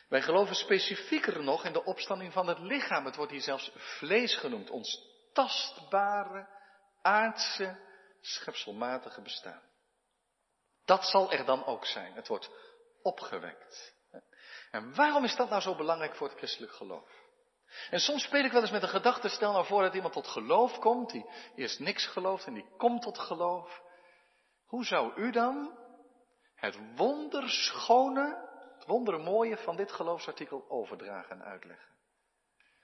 Wij 0.08 0.22
geloven 0.22 0.54
specifieker 0.54 1.42
nog 1.42 1.64
in 1.64 1.72
de 1.72 1.84
opstanding 1.84 2.32
van 2.32 2.46
het 2.46 2.58
lichaam. 2.58 3.04
Het 3.04 3.16
wordt 3.16 3.32
hier 3.32 3.40
zelfs 3.40 3.72
vlees 3.74 4.36
genoemd. 4.36 4.70
Ons 4.70 5.08
tastbare, 5.32 6.48
aardse, 7.02 7.78
schepselmatige 8.20 9.22
bestaan. 9.22 9.62
Dat 10.84 11.04
zal 11.04 11.32
er 11.32 11.44
dan 11.44 11.64
ook 11.64 11.86
zijn. 11.86 12.14
Het 12.14 12.28
wordt 12.28 12.50
opgewekt. 13.02 13.94
En 14.70 14.94
waarom 14.94 15.24
is 15.24 15.36
dat 15.36 15.48
nou 15.48 15.62
zo 15.62 15.74
belangrijk 15.74 16.14
voor 16.14 16.28
het 16.28 16.36
christelijk 16.36 16.72
geloof? 16.72 17.28
En 17.90 18.00
soms 18.00 18.22
speel 18.22 18.44
ik 18.44 18.52
wel 18.52 18.60
eens 18.60 18.70
met 18.70 18.82
een 18.82 18.88
gedachte, 18.88 19.28
stel 19.28 19.52
nou 19.52 19.66
voor 19.66 19.82
dat 19.82 19.94
iemand 19.94 20.12
tot 20.12 20.26
geloof 20.26 20.78
komt, 20.78 21.10
die 21.10 21.30
eerst 21.54 21.80
niks 21.80 22.06
gelooft 22.06 22.46
en 22.46 22.54
die 22.54 22.68
komt 22.76 23.02
tot 23.02 23.18
geloof. 23.18 23.82
Hoe 24.66 24.84
zou 24.84 25.20
u 25.20 25.30
dan 25.30 25.78
het 26.54 26.78
wonderschone, 26.96 28.48
het 28.74 28.86
wondermooie 28.86 29.56
van 29.56 29.76
dit 29.76 29.92
geloofsartikel 29.92 30.64
overdragen 30.68 31.30
en 31.30 31.44
uitleggen? 31.44 31.89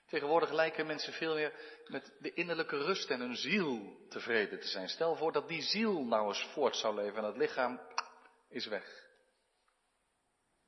Tegenwoordig 0.07 0.51
lijken 0.51 0.85
mensen 0.85 1.13
veel 1.13 1.33
meer 1.33 1.53
met 1.87 2.13
de 2.19 2.33
innerlijke 2.33 2.77
rust 2.77 3.09
en 3.09 3.19
hun 3.19 3.35
ziel 3.35 3.97
tevreden 4.09 4.59
te 4.59 4.67
zijn. 4.67 4.89
Stel 4.89 5.15
voor 5.15 5.31
dat 5.31 5.47
die 5.47 5.61
ziel 5.61 6.03
nou 6.03 6.27
eens 6.27 6.43
voort 6.53 6.75
zou 6.75 6.95
leven 6.95 7.17
en 7.17 7.23
het 7.23 7.37
lichaam 7.37 7.79
is 8.49 8.67
weg. 8.67 9.05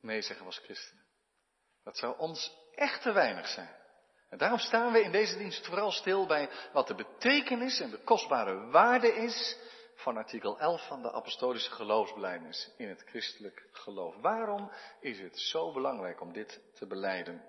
Nee, 0.02 0.22
zeggen 0.22 0.46
we 0.46 0.52
als 0.52 0.64
christenen. 0.64 1.04
Dat 1.84 1.98
zou 1.98 2.18
ons 2.18 2.58
echt 2.76 3.02
te 3.02 3.12
weinig 3.12 3.48
zijn. 3.48 3.76
En 4.30 4.38
daarom 4.38 4.60
staan 4.60 4.92
we 4.92 5.02
in 5.02 5.12
deze 5.12 5.38
dienst 5.38 5.66
vooral 5.66 5.92
stil 5.92 6.26
bij 6.26 6.50
wat 6.74 6.88
de 6.88 6.96
betekenis 6.96 7.80
en 7.80 7.90
de 7.90 8.04
kostbare 8.04 8.70
waarde 8.70 9.14
is 9.14 9.58
van 9.96 10.18
artikel 10.18 10.60
11 10.60 10.88
van 10.88 11.02
de 11.02 11.12
apostolische 11.12 11.72
geloofsbelijdenis 11.72 12.72
in 12.78 12.90
het 12.90 13.04
christelijk 13.06 13.68
geloof. 13.72 14.16
Waarom 14.16 14.72
is 15.00 15.20
het 15.20 15.40
zo 15.40 15.74
belangrijk 15.74 16.22
om 16.22 16.34
dit 16.34 16.62
te 16.74 16.88
beleiden? 16.88 17.44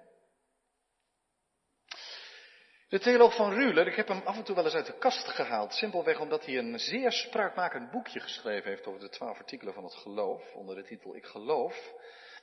De 2.91 2.99
theoloog 2.99 3.37
van 3.37 3.53
Ruler, 3.53 3.87
ik 3.87 3.95
heb 3.95 4.09
hem 4.09 4.23
af 4.25 4.37
en 4.37 4.45
toe 4.45 4.55
wel 4.55 4.65
eens 4.65 4.75
uit 4.75 4.87
de 4.87 4.99
kast 4.99 5.29
gehaald, 5.29 5.73
simpelweg 5.75 6.21
omdat 6.21 6.45
hij 6.45 6.59
een 6.59 6.79
zeer 6.79 7.13
spraakmakend 7.13 7.91
boekje 7.91 8.21
geschreven 8.21 8.71
heeft 8.71 8.87
over 8.87 9.01
de 9.01 9.09
twaalf 9.09 9.39
artikelen 9.39 9.75
van 9.75 9.85
het 9.85 9.95
geloof, 9.95 10.55
onder 10.55 10.77
de 10.77 10.83
titel 10.83 11.17
Ik 11.17 11.25
geloof. 11.25 11.93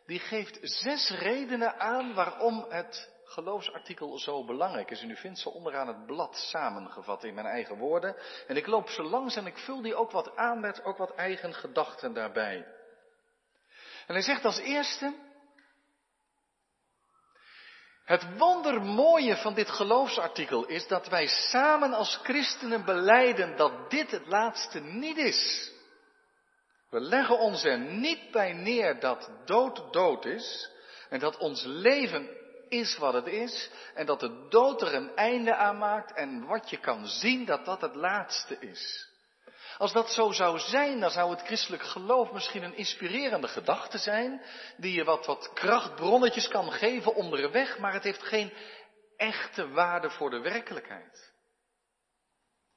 Die 0.05 0.19
geeft 0.19 0.59
zes 0.61 1.09
redenen 1.09 1.79
aan 1.79 2.13
waarom 2.13 2.65
het 2.69 3.13
geloofsartikel 3.23 4.19
zo 4.19 4.45
belangrijk 4.45 4.91
is. 4.91 5.01
En 5.01 5.09
u 5.09 5.15
vindt 5.15 5.39
ze 5.39 5.49
onderaan 5.49 5.87
het 5.87 6.05
blad 6.05 6.35
samengevat 6.35 7.23
in 7.23 7.33
mijn 7.33 7.47
eigen 7.47 7.77
woorden. 7.77 8.15
En 8.47 8.55
ik 8.55 8.67
loop 8.67 8.89
ze 8.89 9.03
langs 9.03 9.35
en 9.35 9.45
ik 9.45 9.57
vul 9.57 9.81
die 9.81 9.95
ook 9.95 10.11
wat 10.11 10.35
aan 10.35 10.59
met 10.59 10.83
ook 10.83 10.97
wat 10.97 11.15
eigen 11.15 11.53
gedachten 11.53 12.13
daarbij. 12.13 12.55
En 14.07 14.13
hij 14.13 14.21
zegt 14.21 14.45
als 14.45 14.59
eerste, 14.59 15.13
het 18.07 18.37
wondermooie 18.37 19.35
van 19.35 19.53
dit 19.53 19.69
geloofsartikel 19.69 20.65
is 20.65 20.87
dat 20.87 21.07
wij 21.07 21.27
samen 21.27 21.93
als 21.93 22.19
christenen 22.23 22.85
beleiden 22.85 23.55
dat 23.55 23.89
dit 23.89 24.11
het 24.11 24.27
laatste 24.27 24.79
niet 24.79 25.17
is. 25.17 25.71
We 26.89 26.99
leggen 26.99 27.39
ons 27.39 27.63
er 27.63 27.79
niet 27.79 28.31
bij 28.31 28.53
neer 28.53 28.99
dat 28.99 29.29
dood 29.45 29.93
dood 29.93 30.25
is 30.25 30.71
en 31.09 31.19
dat 31.19 31.37
ons 31.37 31.63
leven 31.65 32.29
is 32.69 32.97
wat 32.97 33.13
het 33.13 33.27
is 33.27 33.69
en 33.93 34.05
dat 34.05 34.19
de 34.19 34.47
dood 34.49 34.81
er 34.81 34.93
een 34.93 35.15
einde 35.15 35.55
aan 35.55 35.77
maakt 35.77 36.13
en 36.13 36.45
wat 36.45 36.69
je 36.69 36.77
kan 36.77 37.07
zien 37.07 37.45
dat 37.45 37.65
dat 37.65 37.81
het 37.81 37.95
laatste 37.95 38.57
is. 38.59 39.09
Als 39.77 39.93
dat 39.93 40.11
zo 40.11 40.31
zou 40.31 40.59
zijn, 40.59 40.99
dan 40.99 41.11
zou 41.11 41.31
het 41.31 41.41
christelijk 41.41 41.83
geloof 41.83 42.31
misschien 42.31 42.63
een 42.63 42.77
inspirerende 42.77 43.47
gedachte 43.47 43.97
zijn, 43.97 44.41
die 44.77 44.93
je 44.93 45.03
wat, 45.03 45.25
wat 45.25 45.53
krachtbronnetjes 45.53 46.47
kan 46.47 46.71
geven 46.71 47.15
onderweg, 47.15 47.77
maar 47.77 47.93
het 47.93 48.03
heeft 48.03 48.23
geen 48.23 48.53
echte 49.17 49.69
waarde 49.69 50.09
voor 50.09 50.29
de 50.29 50.39
werkelijkheid. 50.39 51.33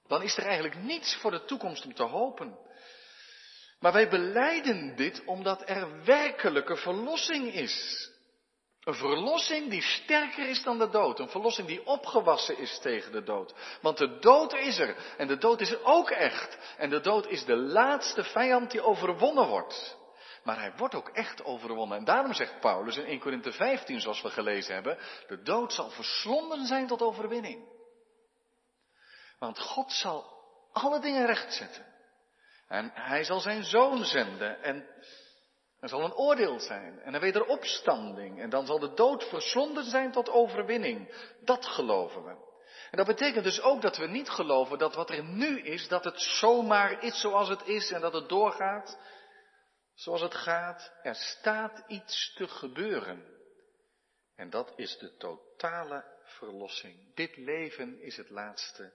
Dan 0.07 0.23
is 0.23 0.37
er 0.37 0.45
eigenlijk 0.45 0.75
niets 0.75 1.17
voor 1.17 1.31
de 1.31 1.45
toekomst 1.45 1.85
om 1.85 1.95
te 1.95 2.03
hopen. 2.03 2.59
Maar 3.79 3.93
wij 3.93 4.09
beleiden 4.09 4.97
dit 4.97 5.25
omdat 5.25 5.69
er 5.69 6.05
werkelijke 6.05 6.77
verlossing 6.77 7.53
is. 7.55 8.10
Een 8.91 8.97
verlossing 8.97 9.71
die 9.71 9.83
sterker 9.83 10.49
is 10.49 10.63
dan 10.63 10.79
de 10.79 10.89
dood. 10.89 11.19
Een 11.19 11.29
verlossing 11.29 11.67
die 11.69 11.87
opgewassen 11.87 12.59
is 12.59 12.79
tegen 12.79 13.13
de 13.13 13.23
dood. 13.23 13.55
Want 13.81 13.99
de 13.99 14.19
dood 14.19 14.55
is 14.55 14.79
er. 14.79 14.97
En 15.17 15.27
de 15.27 15.39
dood 15.39 15.61
is 15.61 15.83
ook 15.83 16.11
echt. 16.11 16.59
En 16.77 16.91
de 16.91 17.01
dood 17.01 17.27
is 17.27 17.45
de 17.45 17.57
laatste 17.57 18.25
vijand 18.25 18.71
die 18.71 18.83
overwonnen 18.83 19.49
wordt. 19.49 19.97
Maar 20.45 20.59
hij 20.59 20.73
wordt 20.77 20.95
ook 20.95 21.09
echt 21.09 21.45
overwonnen. 21.45 21.99
En 21.99 22.05
daarom 22.05 22.35
zegt 22.35 22.61
Paulus 22.61 22.97
in 22.97 23.05
1 23.05 23.21
Corinthië 23.21 23.53
15, 23.53 24.01
zoals 24.01 24.23
we 24.23 24.31
gelezen 24.31 24.75
hebben, 24.75 24.99
de 25.27 25.43
dood 25.43 25.73
zal 25.73 25.91
verslonden 25.91 26.67
zijn 26.67 26.87
tot 26.87 27.03
overwinning. 27.03 27.69
Want 29.39 29.61
God 29.61 29.93
zal 29.93 30.27
alle 30.73 31.01
dingen 31.01 31.27
rechtzetten. 31.27 31.87
En 32.69 32.91
hij 32.95 33.25
zal 33.25 33.41
zijn 33.41 33.65
zoon 33.65 34.05
zenden. 34.05 34.63
En 34.63 34.87
er 35.81 35.89
zal 35.89 36.05
een 36.05 36.15
oordeel 36.15 36.61
zijn 36.61 37.01
en 37.01 37.15
een 37.15 37.21
wederopstanding. 37.21 38.41
En 38.41 38.51
dan 38.51 38.67
zal 38.67 38.79
de 38.79 38.95
dood 38.95 39.29
verslonden 39.29 39.85
zijn 39.85 40.13
tot 40.13 40.31
overwinning. 40.31 41.15
Dat 41.45 41.67
geloven 41.67 42.25
we. 42.25 42.49
En 42.91 42.97
dat 42.97 43.07
betekent 43.07 43.45
dus 43.45 43.61
ook 43.61 43.83
dat 43.83 43.97
we 43.97 44.07
niet 44.07 44.29
geloven 44.29 44.79
dat 44.79 44.95
wat 44.95 45.11
er 45.11 45.25
nu 45.25 45.61
is, 45.61 45.89
dat 45.89 46.05
het 46.05 46.21
zomaar 46.21 47.03
is 47.03 47.21
zoals 47.21 47.49
het 47.49 47.67
is 47.67 47.91
en 47.91 48.01
dat 48.01 48.13
het 48.13 48.29
doorgaat 48.29 48.99
zoals 49.95 50.21
het 50.21 50.35
gaat. 50.35 50.93
Er 51.03 51.15
staat 51.15 51.85
iets 51.87 52.35
te 52.35 52.49
gebeuren. 52.49 53.39
En 54.37 54.51
dat 54.51 54.73
is 54.77 54.99
de 54.99 55.17
totale 55.17 56.05
verlossing. 56.25 57.15
Dit 57.15 57.37
leven 57.37 58.03
is 58.03 58.17
het 58.17 58.31
laatste 58.31 58.93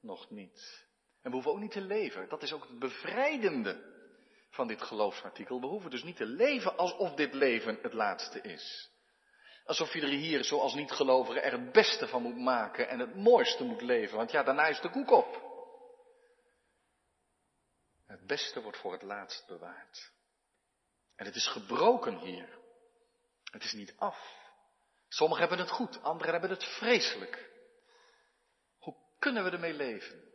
nog 0.00 0.30
niet. 0.30 0.86
En 1.22 1.30
we 1.30 1.30
hoeven 1.30 1.50
ook 1.50 1.60
niet 1.60 1.70
te 1.70 1.80
leven. 1.80 2.28
Dat 2.28 2.42
is 2.42 2.52
ook 2.52 2.62
het 2.62 2.78
bevrijdende 2.78 3.97
van 4.50 4.66
dit 4.66 4.82
geloofsartikel. 4.82 5.60
We 5.60 5.66
hoeven 5.66 5.90
dus 5.90 6.02
niet 6.02 6.16
te 6.16 6.26
leven 6.26 6.76
alsof 6.76 7.14
dit 7.14 7.34
leven 7.34 7.78
het 7.82 7.92
laatste 7.92 8.40
is. 8.40 8.90
Alsof 9.64 9.92
je 9.92 10.00
er 10.00 10.08
hier, 10.08 10.44
zoals 10.44 10.74
niet-gelovigen, 10.74 11.42
er 11.42 11.52
het 11.52 11.72
beste 11.72 12.08
van 12.08 12.22
moet 12.22 12.36
maken 12.36 12.88
en 12.88 12.98
het 12.98 13.14
mooiste 13.14 13.64
moet 13.64 13.82
leven. 13.82 14.16
Want 14.16 14.30
ja, 14.30 14.42
daarna 14.42 14.66
is 14.66 14.80
de 14.80 14.90
koek 14.90 15.10
op. 15.10 15.46
Het 18.06 18.26
beste 18.26 18.60
wordt 18.62 18.78
voor 18.78 18.92
het 18.92 19.02
laatst 19.02 19.46
bewaard. 19.46 20.12
En 21.16 21.26
het 21.26 21.34
is 21.34 21.46
gebroken 21.46 22.18
hier. 22.18 22.58
Het 23.44 23.64
is 23.64 23.72
niet 23.72 23.94
af. 23.96 24.36
Sommigen 25.08 25.46
hebben 25.46 25.66
het 25.66 25.74
goed, 25.74 26.02
anderen 26.02 26.32
hebben 26.32 26.50
het 26.50 26.64
vreselijk. 26.64 27.50
Hoe 28.78 28.96
kunnen 29.18 29.44
we 29.44 29.50
ermee 29.50 29.74
leven? 29.74 30.32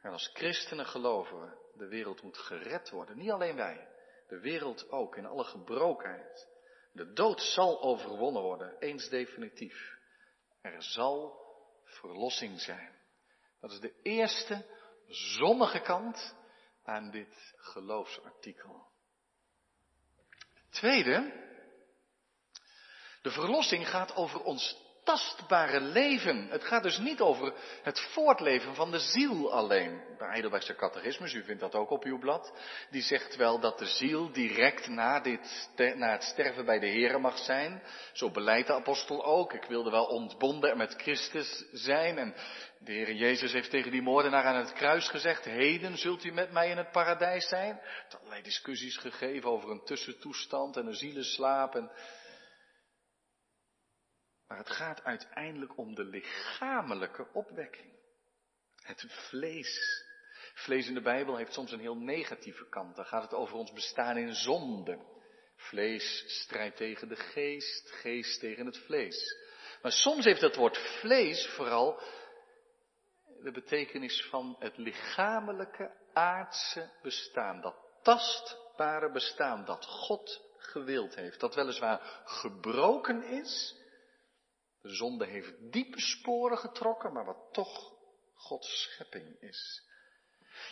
En 0.00 0.12
als 0.12 0.30
christenen 0.32 0.86
geloven 0.86 1.40
we 1.40 1.63
de 1.76 1.88
wereld 1.88 2.22
moet 2.22 2.38
gered 2.38 2.90
worden. 2.90 3.18
Niet 3.18 3.30
alleen 3.30 3.56
wij, 3.56 3.88
de 4.28 4.40
wereld 4.40 4.90
ook, 4.90 5.16
in 5.16 5.26
alle 5.26 5.44
gebrokenheid. 5.44 6.48
De 6.92 7.12
dood 7.12 7.40
zal 7.40 7.82
overwonnen 7.82 8.42
worden, 8.42 8.78
eens 8.78 9.08
definitief. 9.08 9.98
Er 10.60 10.82
zal 10.82 11.42
verlossing 11.84 12.60
zijn. 12.60 12.92
Dat 13.60 13.70
is 13.70 13.80
de 13.80 13.94
eerste 14.02 14.66
zonnige 15.06 15.80
kant 15.80 16.34
aan 16.82 17.10
dit 17.10 17.54
geloofsartikel. 17.56 18.86
Tweede, 20.70 21.42
de 23.22 23.30
verlossing 23.30 23.88
gaat 23.88 24.14
over 24.14 24.42
ons 24.42 24.83
tastbare 25.04 25.80
leven. 25.80 26.46
Het 26.50 26.64
gaat 26.64 26.82
dus 26.82 26.98
niet 26.98 27.20
over 27.20 27.52
het 27.82 28.00
voortleven 28.00 28.74
van 28.74 28.90
de 28.90 28.98
ziel 28.98 29.52
alleen. 29.52 30.02
De 30.18 30.24
Heidelbergse 30.24 30.74
catechismus, 30.74 31.34
u 31.34 31.44
vindt 31.44 31.60
dat 31.60 31.74
ook 31.74 31.90
op 31.90 32.04
uw 32.04 32.18
blad, 32.18 32.52
die 32.90 33.02
zegt 33.02 33.36
wel 33.36 33.60
dat 33.60 33.78
de 33.78 33.86
ziel 33.86 34.32
direct 34.32 34.88
na, 34.88 35.20
dit, 35.20 35.70
na 35.96 36.10
het 36.10 36.22
sterven 36.22 36.64
bij 36.64 36.78
de 36.78 36.90
Here 36.90 37.18
mag 37.18 37.38
zijn. 37.38 37.82
Zo 38.12 38.30
beleidt 38.30 38.66
de 38.66 38.74
apostel 38.74 39.24
ook. 39.24 39.52
Ik 39.52 39.64
wilde 39.64 39.90
wel 39.90 40.04
ontbonden 40.04 40.76
met 40.76 40.94
Christus 40.94 41.64
zijn. 41.72 42.18
En 42.18 42.34
de 42.78 42.92
Heer 42.92 43.12
Jezus 43.12 43.52
heeft 43.52 43.70
tegen 43.70 43.90
die 43.90 44.02
moordenaar 44.02 44.44
aan 44.44 44.56
het 44.56 44.72
kruis 44.72 45.08
gezegd, 45.08 45.44
heden 45.44 45.98
zult 45.98 46.24
u 46.24 46.32
met 46.32 46.52
mij 46.52 46.70
in 46.70 46.76
het 46.76 46.90
paradijs 46.90 47.48
zijn. 47.48 47.80
Er 48.10 48.18
allerlei 48.18 48.42
discussies 48.42 48.96
gegeven 48.96 49.50
over 49.50 49.70
een 49.70 49.84
tussentoestand 49.84 50.76
en 50.76 50.86
een 50.86 50.94
zielenslaap 50.94 51.74
en 51.74 51.90
maar 54.48 54.58
het 54.58 54.70
gaat 54.70 55.04
uiteindelijk 55.04 55.78
om 55.78 55.94
de 55.94 56.04
lichamelijke 56.04 57.26
opwekking. 57.32 57.92
Het 58.82 59.04
vlees. 59.08 60.04
Vlees 60.54 60.88
in 60.88 60.94
de 60.94 61.02
Bijbel 61.02 61.36
heeft 61.36 61.52
soms 61.52 61.72
een 61.72 61.80
heel 61.80 61.96
negatieve 61.96 62.68
kant. 62.68 62.96
Dan 62.96 63.04
gaat 63.04 63.22
het 63.22 63.34
over 63.34 63.56
ons 63.56 63.72
bestaan 63.72 64.16
in 64.16 64.34
zonde. 64.34 64.98
Vlees 65.56 66.24
strijdt 66.26 66.76
tegen 66.76 67.08
de 67.08 67.16
geest, 67.16 67.90
geest 67.90 68.40
tegen 68.40 68.66
het 68.66 68.78
vlees. 68.78 69.36
Maar 69.82 69.92
soms 69.92 70.24
heeft 70.24 70.40
dat 70.40 70.56
woord 70.56 70.78
vlees 70.78 71.46
vooral 71.46 72.02
de 73.42 73.50
betekenis 73.50 74.26
van 74.30 74.56
het 74.58 74.76
lichamelijke, 74.76 75.90
aardse 76.12 76.90
bestaan. 77.02 77.60
Dat 77.60 77.76
tastbare 78.02 79.12
bestaan 79.12 79.64
dat 79.64 79.84
God 79.84 80.42
gewild 80.56 81.14
heeft. 81.14 81.40
Dat 81.40 81.54
weliswaar 81.54 82.22
gebroken 82.24 83.24
is. 83.24 83.82
De 84.84 84.94
zonde 84.94 85.26
heeft 85.26 85.72
diepe 85.72 86.00
sporen 86.00 86.58
getrokken, 86.58 87.12
maar 87.12 87.24
wat 87.24 87.48
toch 87.52 87.92
Gods 88.34 88.82
schepping 88.82 89.40
is. 89.40 89.82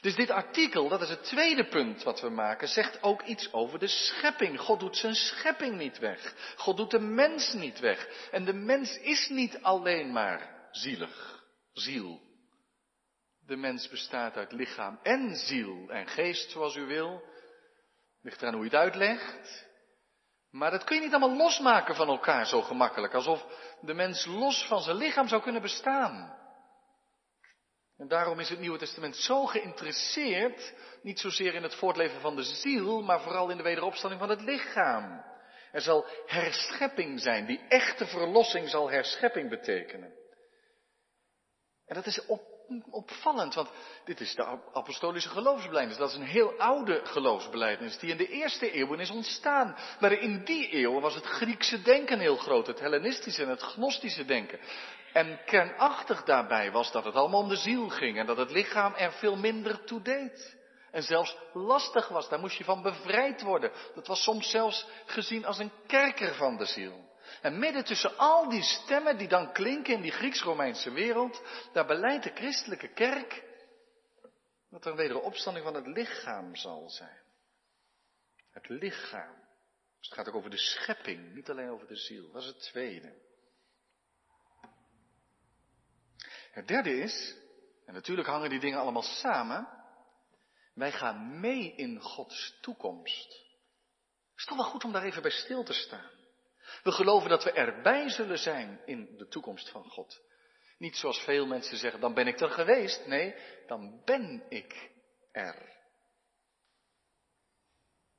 Dus 0.00 0.14
dit 0.14 0.30
artikel, 0.30 0.88
dat 0.88 1.02
is 1.02 1.08
het 1.08 1.24
tweede 1.24 1.68
punt 1.68 2.02
wat 2.02 2.20
we 2.20 2.28
maken, 2.28 2.68
zegt 2.68 3.02
ook 3.02 3.22
iets 3.22 3.52
over 3.52 3.78
de 3.78 3.88
schepping. 3.88 4.60
God 4.60 4.80
doet 4.80 4.96
zijn 4.96 5.14
schepping 5.14 5.76
niet 5.76 5.98
weg. 5.98 6.34
God 6.56 6.76
doet 6.76 6.90
de 6.90 6.98
mens 6.98 7.52
niet 7.52 7.78
weg. 7.78 8.28
En 8.30 8.44
de 8.44 8.52
mens 8.52 8.98
is 8.98 9.28
niet 9.28 9.58
alleen 9.62 10.12
maar 10.12 10.68
zielig, 10.70 11.44
ziel. 11.72 12.20
De 13.46 13.56
mens 13.56 13.88
bestaat 13.88 14.36
uit 14.36 14.52
lichaam 14.52 14.98
en 15.02 15.36
ziel 15.36 15.88
en 15.90 16.06
geest, 16.06 16.50
zoals 16.50 16.76
u 16.76 16.86
wil. 16.86 17.22
Ligt 18.22 18.42
eraan 18.42 18.54
hoe 18.54 18.64
je 18.64 18.70
het 18.70 18.78
uitlegt. 18.78 19.70
Maar 20.52 20.70
dat 20.70 20.84
kun 20.84 20.96
je 20.96 21.02
niet 21.02 21.14
allemaal 21.14 21.36
losmaken 21.36 21.94
van 21.94 22.08
elkaar 22.08 22.46
zo 22.46 22.62
gemakkelijk, 22.62 23.14
alsof 23.14 23.46
de 23.80 23.94
mens 23.94 24.24
los 24.24 24.66
van 24.66 24.80
zijn 24.80 24.96
lichaam 24.96 25.28
zou 25.28 25.42
kunnen 25.42 25.62
bestaan. 25.62 26.40
En 27.96 28.08
daarom 28.08 28.40
is 28.40 28.48
het 28.48 28.58
Nieuwe 28.58 28.78
Testament 28.78 29.16
zo 29.16 29.46
geïnteresseerd, 29.46 30.74
niet 31.02 31.20
zozeer 31.20 31.54
in 31.54 31.62
het 31.62 31.74
voortleven 31.74 32.20
van 32.20 32.36
de 32.36 32.42
ziel, 32.42 33.02
maar 33.02 33.20
vooral 33.20 33.50
in 33.50 33.56
de 33.56 33.62
wederopstanding 33.62 34.20
van 34.20 34.30
het 34.30 34.40
lichaam. 34.40 35.24
Er 35.72 35.80
zal 35.80 36.06
herschepping 36.26 37.20
zijn, 37.20 37.46
die 37.46 37.60
echte 37.68 38.06
verlossing 38.06 38.68
zal 38.68 38.90
herschepping 38.90 39.50
betekenen. 39.50 40.12
En 41.86 41.94
dat 41.94 42.06
is 42.06 42.26
op, 42.26 42.51
opvallend, 42.90 43.54
want 43.54 43.68
dit 44.04 44.20
is 44.20 44.34
de 44.34 44.58
apostolische 44.72 45.28
geloofsbelijdenis. 45.28 45.96
Dat 45.96 46.10
is 46.10 46.16
een 46.16 46.22
heel 46.22 46.58
oude 46.58 47.00
geloofsbelijdenis 47.04 47.98
die 47.98 48.10
in 48.10 48.16
de 48.16 48.28
eerste 48.28 48.70
eeuwen 48.70 49.00
is 49.00 49.10
ontstaan. 49.10 49.76
Maar 50.00 50.12
in 50.12 50.44
die 50.44 50.68
eeuwen 50.68 51.00
was 51.00 51.14
het 51.14 51.26
Griekse 51.26 51.82
denken 51.82 52.18
heel 52.18 52.36
groot, 52.36 52.66
het 52.66 52.80
Hellenistische 52.80 53.42
en 53.42 53.48
het 53.48 53.62
Gnostische 53.62 54.24
denken. 54.24 54.58
En 55.12 55.40
kernachtig 55.44 56.24
daarbij 56.24 56.70
was 56.72 56.92
dat 56.92 57.04
het 57.04 57.14
allemaal 57.14 57.40
om 57.40 57.48
de 57.48 57.56
ziel 57.56 57.88
ging 57.88 58.18
en 58.18 58.26
dat 58.26 58.36
het 58.36 58.50
lichaam 58.50 58.94
er 58.94 59.12
veel 59.12 59.36
minder 59.36 59.84
toe 59.84 60.02
deed. 60.02 60.56
En 60.90 61.02
zelfs 61.02 61.36
lastig 61.52 62.08
was, 62.08 62.28
daar 62.28 62.38
moest 62.38 62.56
je 62.56 62.64
van 62.64 62.82
bevrijd 62.82 63.42
worden. 63.42 63.72
Dat 63.94 64.06
was 64.06 64.22
soms 64.22 64.50
zelfs 64.50 64.86
gezien 65.06 65.46
als 65.46 65.58
een 65.58 65.72
kerker 65.86 66.34
van 66.34 66.56
de 66.56 66.66
ziel. 66.66 67.10
En 67.40 67.58
midden 67.58 67.84
tussen 67.84 68.16
al 68.16 68.48
die 68.48 68.62
stemmen 68.62 69.18
die 69.18 69.28
dan 69.28 69.52
klinken 69.52 69.94
in 69.94 70.02
die 70.02 70.10
Grieks-Romeinse 70.10 70.90
wereld, 70.90 71.42
daar 71.72 71.86
beleidt 71.86 72.24
de 72.24 72.32
christelijke 72.34 72.88
kerk 72.88 73.44
dat 74.70 74.84
er 74.84 74.90
een 74.90 74.96
wederopstanding 74.96 75.64
van 75.64 75.74
het 75.74 75.86
lichaam 75.86 76.56
zal 76.56 76.90
zijn. 76.90 77.20
Het 78.50 78.68
lichaam. 78.68 79.34
Dus 79.98 80.08
het 80.08 80.18
gaat 80.18 80.28
ook 80.28 80.34
over 80.34 80.50
de 80.50 80.58
schepping, 80.58 81.34
niet 81.34 81.50
alleen 81.50 81.70
over 81.70 81.86
de 81.86 81.96
ziel. 81.96 82.30
Dat 82.32 82.42
is 82.42 82.48
het 82.48 82.62
tweede. 82.62 83.14
Het 86.50 86.68
derde 86.68 86.96
is, 86.96 87.36
en 87.86 87.94
natuurlijk 87.94 88.28
hangen 88.28 88.50
die 88.50 88.60
dingen 88.60 88.78
allemaal 88.78 89.02
samen, 89.02 89.68
wij 90.74 90.92
gaan 90.92 91.40
mee 91.40 91.74
in 91.74 92.00
Gods 92.00 92.58
toekomst. 92.60 93.28
Het 94.30 94.40
is 94.40 94.44
toch 94.44 94.56
wel 94.56 94.66
goed 94.66 94.84
om 94.84 94.92
daar 94.92 95.02
even 95.02 95.22
bij 95.22 95.30
stil 95.30 95.64
te 95.64 95.72
staan. 95.72 96.10
We 96.82 96.92
geloven 96.92 97.28
dat 97.28 97.44
we 97.44 97.52
erbij 97.52 98.08
zullen 98.08 98.38
zijn 98.38 98.80
in 98.84 99.16
de 99.16 99.28
toekomst 99.28 99.70
van 99.70 99.84
God. 99.84 100.22
Niet 100.78 100.96
zoals 100.96 101.24
veel 101.24 101.46
mensen 101.46 101.76
zeggen, 101.76 102.00
dan 102.00 102.14
ben 102.14 102.26
ik 102.26 102.40
er 102.40 102.50
geweest. 102.50 103.06
Nee, 103.06 103.34
dan 103.66 104.02
ben 104.04 104.44
ik 104.48 104.90
er. 105.32 105.80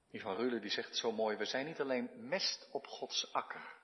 Die 0.10 0.22
van 0.22 0.36
Rulle 0.36 0.60
die 0.60 0.70
zegt 0.70 0.98
zo 0.98 1.12
mooi, 1.12 1.38
we 1.38 1.46
zijn 1.46 1.66
niet 1.66 1.80
alleen 1.80 2.10
mest 2.28 2.70
op 2.72 2.88
Gods 2.88 3.34
akker. 3.34 3.82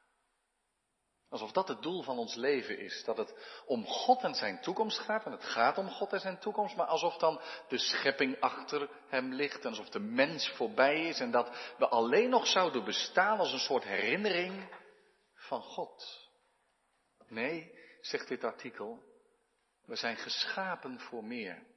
Alsof 1.29 1.51
dat 1.51 1.67
het 1.67 1.81
doel 1.81 2.01
van 2.01 2.17
ons 2.17 2.35
leven 2.35 2.79
is. 2.79 3.03
Dat 3.03 3.17
het 3.17 3.61
om 3.65 3.85
God 3.85 4.23
en 4.23 4.35
zijn 4.35 4.61
toekomst 4.61 4.99
gaat. 4.99 5.25
En 5.25 5.31
het 5.31 5.43
gaat 5.43 5.77
om 5.77 5.89
God 5.89 6.13
en 6.13 6.19
zijn 6.19 6.39
toekomst. 6.39 6.75
Maar 6.75 6.85
alsof 6.85 7.17
dan 7.17 7.41
de 7.67 7.77
schepping 7.77 8.39
achter 8.39 8.89
hem 9.07 9.33
ligt. 9.33 9.63
En 9.63 9.69
alsof 9.69 9.89
de 9.89 9.99
mens 9.99 10.49
voorbij 10.49 11.07
is. 11.07 11.19
En 11.19 11.31
dat 11.31 11.73
we 11.77 11.87
alleen 11.87 12.29
nog 12.29 12.47
zouden 12.47 12.83
bestaan 12.83 13.39
als 13.39 13.51
een 13.53 13.59
soort 13.59 13.83
herinnering 13.83 14.69
van 15.33 15.61
God. 15.61 16.27
Nee, 17.27 17.77
zegt 18.01 18.27
dit 18.27 18.43
artikel. 18.43 19.03
We 19.85 19.95
zijn 19.95 20.17
geschapen 20.17 20.99
voor 20.99 21.23
meer. 21.23 21.68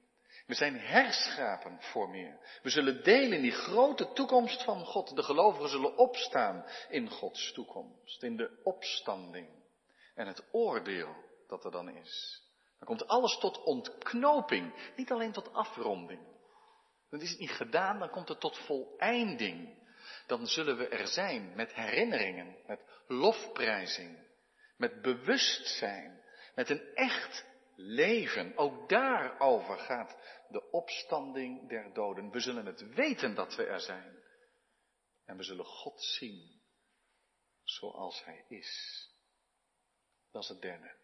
We 0.52 0.58
zijn 0.58 0.80
herschapen 0.80 1.76
voor 1.80 2.08
meer. 2.08 2.38
We 2.62 2.70
zullen 2.70 3.04
delen 3.04 3.32
in 3.32 3.42
die 3.42 3.52
grote 3.52 4.12
toekomst 4.12 4.62
van 4.62 4.84
God. 4.84 5.16
De 5.16 5.22
gelovigen 5.22 5.68
zullen 5.68 5.96
opstaan 5.96 6.64
in 6.88 7.10
Gods 7.10 7.52
toekomst, 7.52 8.22
in 8.22 8.36
de 8.36 8.60
opstanding 8.64 9.48
en 10.14 10.26
het 10.26 10.44
oordeel 10.50 11.14
dat 11.48 11.64
er 11.64 11.70
dan 11.70 11.88
is. 11.88 12.42
Dan 12.78 12.88
komt 12.88 13.08
alles 13.08 13.38
tot 13.38 13.62
ontknoping, 13.62 14.92
niet 14.96 15.10
alleen 15.10 15.32
tot 15.32 15.52
afronding. 15.52 16.20
Dan 17.10 17.20
is 17.20 17.30
het 17.30 17.38
niet 17.38 17.50
gedaan, 17.50 17.98
dan 17.98 18.10
komt 18.10 18.28
het 18.28 18.40
tot 18.40 18.58
voleinding. 18.58 19.78
Dan 20.26 20.46
zullen 20.46 20.76
we 20.76 20.88
er 20.88 21.06
zijn 21.06 21.52
met 21.54 21.74
herinneringen, 21.74 22.56
met 22.66 22.80
lofprijzing, 23.06 24.18
met 24.76 25.02
bewustzijn, 25.02 26.20
met 26.54 26.70
een 26.70 26.94
echt 26.94 27.50
leven. 27.76 28.56
Ook 28.56 28.88
daarover 28.88 29.78
gaat 29.78 30.16
de 30.52 30.70
opstanding 30.70 31.68
der 31.68 31.92
doden. 31.92 32.30
We 32.30 32.40
zullen 32.40 32.66
het 32.66 32.94
weten 32.94 33.34
dat 33.34 33.54
we 33.54 33.64
er 33.64 33.80
zijn. 33.80 34.22
En 35.24 35.36
we 35.36 35.42
zullen 35.42 35.64
God 35.64 36.02
zien 36.02 36.62
zoals 37.62 38.24
Hij 38.24 38.44
is. 38.48 39.10
Dat 40.30 40.42
is 40.42 40.48
het 40.48 40.60
derde. 40.60 41.00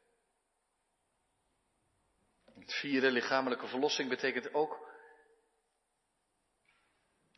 Het 2.45 2.75
vierde, 2.75 3.11
lichamelijke 3.11 3.67
verlossing, 3.67 4.09
betekent 4.09 4.55
ook 4.55 4.88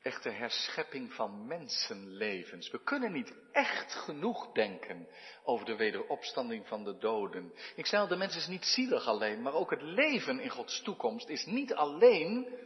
echte 0.03 0.31
herschepping 0.31 1.13
van 1.13 1.47
mensenlevens. 1.47 2.71
We 2.71 2.83
kunnen 2.83 3.13
niet 3.13 3.33
echt 3.53 3.93
genoeg 3.93 4.53
denken 4.53 5.09
over 5.45 5.67
de 5.67 5.77
wederopstanding 5.77 6.67
van 6.67 6.85
de 6.85 6.99
doden. 6.99 7.53
Ik 7.77 7.87
zei 7.87 8.03
al, 8.03 8.09
de 8.09 8.17
mens 8.17 8.37
is 8.37 8.47
niet 8.47 8.65
zielig 8.65 9.07
alleen, 9.07 9.43
maar 9.43 9.55
ook 9.55 9.71
het 9.71 9.83
leven 9.83 10.41
in 10.41 10.51
Gods 10.51 10.83
toekomst 10.83 11.29
is 11.29 11.45
niet 11.45 11.75
alleen 11.75 12.59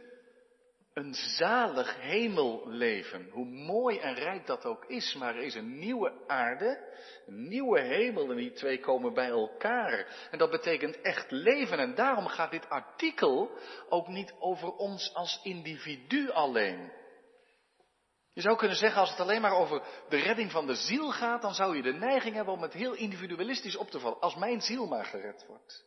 een 0.95 1.13
zalig 1.13 2.01
hemelleven. 2.01 3.29
Hoe 3.31 3.45
mooi 3.45 3.97
en 3.97 4.13
rijk 4.13 4.45
dat 4.45 4.65
ook 4.65 4.85
is, 4.85 5.15
maar 5.15 5.35
er 5.35 5.43
is 5.43 5.55
een 5.55 5.79
nieuwe 5.79 6.13
aarde, 6.27 6.93
een 7.27 7.47
nieuwe 7.47 7.81
hemel 7.81 8.29
en 8.29 8.35
die 8.35 8.51
twee 8.51 8.79
komen 8.79 9.13
bij 9.13 9.29
elkaar. 9.29 10.27
En 10.31 10.37
dat 10.37 10.51
betekent 10.51 11.01
echt 11.01 11.31
leven 11.31 11.79
en 11.79 11.95
daarom 11.95 12.27
gaat 12.27 12.51
dit 12.51 12.69
artikel 12.69 13.57
ook 13.89 14.07
niet 14.07 14.33
over 14.39 14.71
ons 14.71 15.13
als 15.13 15.39
individu 15.43 16.29
alleen. 16.29 16.91
Je 18.35 18.41
zou 18.41 18.57
kunnen 18.57 18.77
zeggen, 18.77 18.99
als 18.99 19.09
het 19.09 19.19
alleen 19.19 19.41
maar 19.41 19.57
over 19.57 19.81
de 20.09 20.17
redding 20.17 20.51
van 20.51 20.67
de 20.67 20.75
ziel 20.75 21.11
gaat, 21.11 21.41
dan 21.41 21.53
zou 21.53 21.75
je 21.75 21.81
de 21.81 21.93
neiging 21.93 22.35
hebben 22.35 22.53
om 22.53 22.61
het 22.61 22.73
heel 22.73 22.93
individualistisch 22.93 23.75
op 23.75 23.89
te 23.89 23.99
vallen. 23.99 24.19
Als 24.19 24.35
mijn 24.35 24.61
ziel 24.61 24.87
maar 24.87 25.05
gered 25.05 25.45
wordt. 25.47 25.85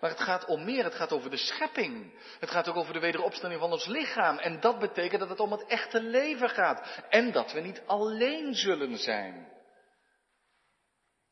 Maar 0.00 0.10
het 0.10 0.20
gaat 0.20 0.44
om 0.44 0.64
meer, 0.64 0.84
het 0.84 0.94
gaat 0.94 1.12
over 1.12 1.30
de 1.30 1.36
schepping. 1.36 2.12
Het 2.40 2.50
gaat 2.50 2.68
ook 2.68 2.76
over 2.76 2.92
de 2.92 3.00
wederopstanding 3.00 3.60
van 3.60 3.72
ons 3.72 3.86
lichaam. 3.86 4.38
En 4.38 4.60
dat 4.60 4.78
betekent 4.78 5.20
dat 5.20 5.28
het 5.28 5.40
om 5.40 5.52
het 5.52 5.66
echte 5.66 6.00
leven 6.02 6.48
gaat. 6.48 7.02
En 7.08 7.32
dat 7.32 7.52
we 7.52 7.60
niet 7.60 7.82
alleen 7.86 8.54
zullen 8.54 8.98
zijn. 8.98 9.52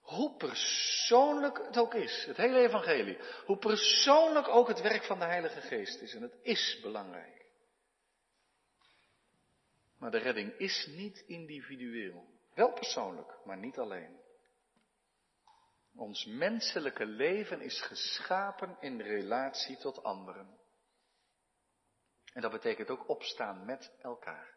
Hoe 0.01 0.37
persoonlijk 0.37 1.61
het 1.67 1.79
ook 1.79 1.95
is, 1.95 2.25
het 2.27 2.37
hele 2.37 2.59
evangelie. 2.59 3.19
Hoe 3.45 3.59
persoonlijk 3.59 4.49
ook 4.49 4.69
het 4.69 4.81
werk 4.81 5.05
van 5.05 5.19
de 5.19 5.25
Heilige 5.25 5.61
Geest 5.61 6.01
is. 6.01 6.15
En 6.15 6.23
het 6.23 6.37
is 6.43 6.79
belangrijk. 6.83 7.34
Maar 9.99 10.11
de 10.11 10.19
redding 10.19 10.59
is 10.59 10.87
niet 10.87 11.25
individueel. 11.27 12.27
Wel 12.55 12.73
persoonlijk, 12.73 13.45
maar 13.45 13.59
niet 13.59 13.79
alleen. 13.79 14.23
Ons 15.95 16.25
menselijke 16.25 17.07
leven 17.07 17.61
is 17.61 17.81
geschapen 17.81 18.77
in 18.81 19.01
relatie 19.01 19.77
tot 19.77 20.03
anderen. 20.03 20.59
En 22.33 22.43
dat 22.43 22.51
betekent 22.51 22.91
ook 22.91 23.09
opstaan 23.09 23.65
met 23.65 23.93
elkaar. 23.99 24.55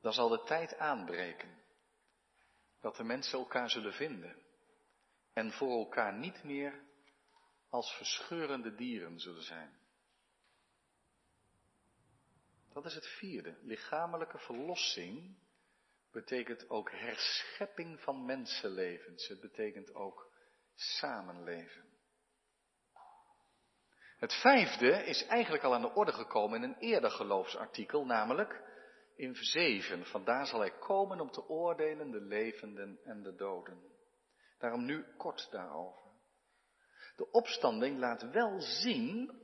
Dan 0.00 0.12
zal 0.12 0.28
de 0.28 0.42
tijd 0.42 0.76
aanbreken 0.76 1.62
dat 2.80 2.96
de 2.96 3.04
mensen 3.04 3.38
elkaar 3.38 3.70
zullen 3.70 3.92
vinden 3.92 4.42
en 5.32 5.52
voor 5.52 5.70
elkaar 5.70 6.14
niet 6.14 6.42
meer 6.42 6.84
als 7.68 7.96
verscheurende 7.96 8.74
dieren 8.74 9.18
zullen 9.18 9.42
zijn. 9.42 9.83
Dat 12.74 12.84
is 12.84 12.94
het 12.94 13.06
vierde. 13.06 13.56
Lichamelijke 13.62 14.38
verlossing 14.38 15.36
betekent 16.12 16.70
ook 16.70 16.90
herschepping 16.90 18.00
van 18.00 18.24
mensenlevens. 18.24 19.28
Het 19.28 19.40
betekent 19.40 19.94
ook 19.94 20.32
samenleven. 20.74 21.84
Het 24.16 24.32
vijfde 24.32 25.04
is 25.04 25.26
eigenlijk 25.26 25.64
al 25.64 25.74
aan 25.74 25.80
de 25.80 25.94
orde 25.94 26.12
gekomen 26.12 26.62
in 26.62 26.68
een 26.68 26.78
eerder 26.78 27.10
geloofsartikel, 27.10 28.06
namelijk 28.06 28.62
in 29.16 29.34
7. 29.34 30.06
Vandaar 30.06 30.46
zal 30.46 30.60
hij 30.60 30.78
komen 30.78 31.20
om 31.20 31.30
te 31.30 31.48
oordelen 31.48 32.10
de 32.10 32.20
levenden 32.20 33.00
en 33.04 33.22
de 33.22 33.34
doden. 33.34 33.82
Daarom 34.58 34.84
nu 34.84 35.04
kort 35.16 35.50
daarover. 35.50 36.10
De 37.16 37.30
opstanding 37.30 37.98
laat 37.98 38.30
wel 38.30 38.60
zien 38.60 39.43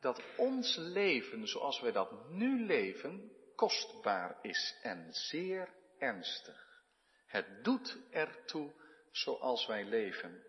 dat 0.00 0.22
ons 0.36 0.76
leven 0.76 1.48
zoals 1.48 1.80
wij 1.80 1.92
dat 1.92 2.28
nu 2.28 2.66
leven 2.66 3.32
kostbaar 3.54 4.38
is 4.42 4.78
en 4.82 5.06
zeer 5.10 5.68
ernstig. 5.98 6.82
Het 7.26 7.64
doet 7.64 7.98
ertoe 8.10 8.72
zoals 9.10 9.66
wij 9.66 9.84
leven. 9.84 10.42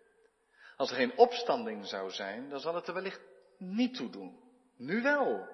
Als 0.76 0.90
er 0.90 0.96
geen 0.96 1.16
opstanding 1.16 1.86
zou 1.86 2.10
zijn, 2.10 2.48
dan 2.48 2.60
zal 2.60 2.74
het 2.74 2.86
er 2.86 2.94
wellicht 2.94 3.20
niet 3.58 3.94
toe 3.94 4.10
doen. 4.10 4.40
Nu 4.76 5.02
wel. 5.02 5.48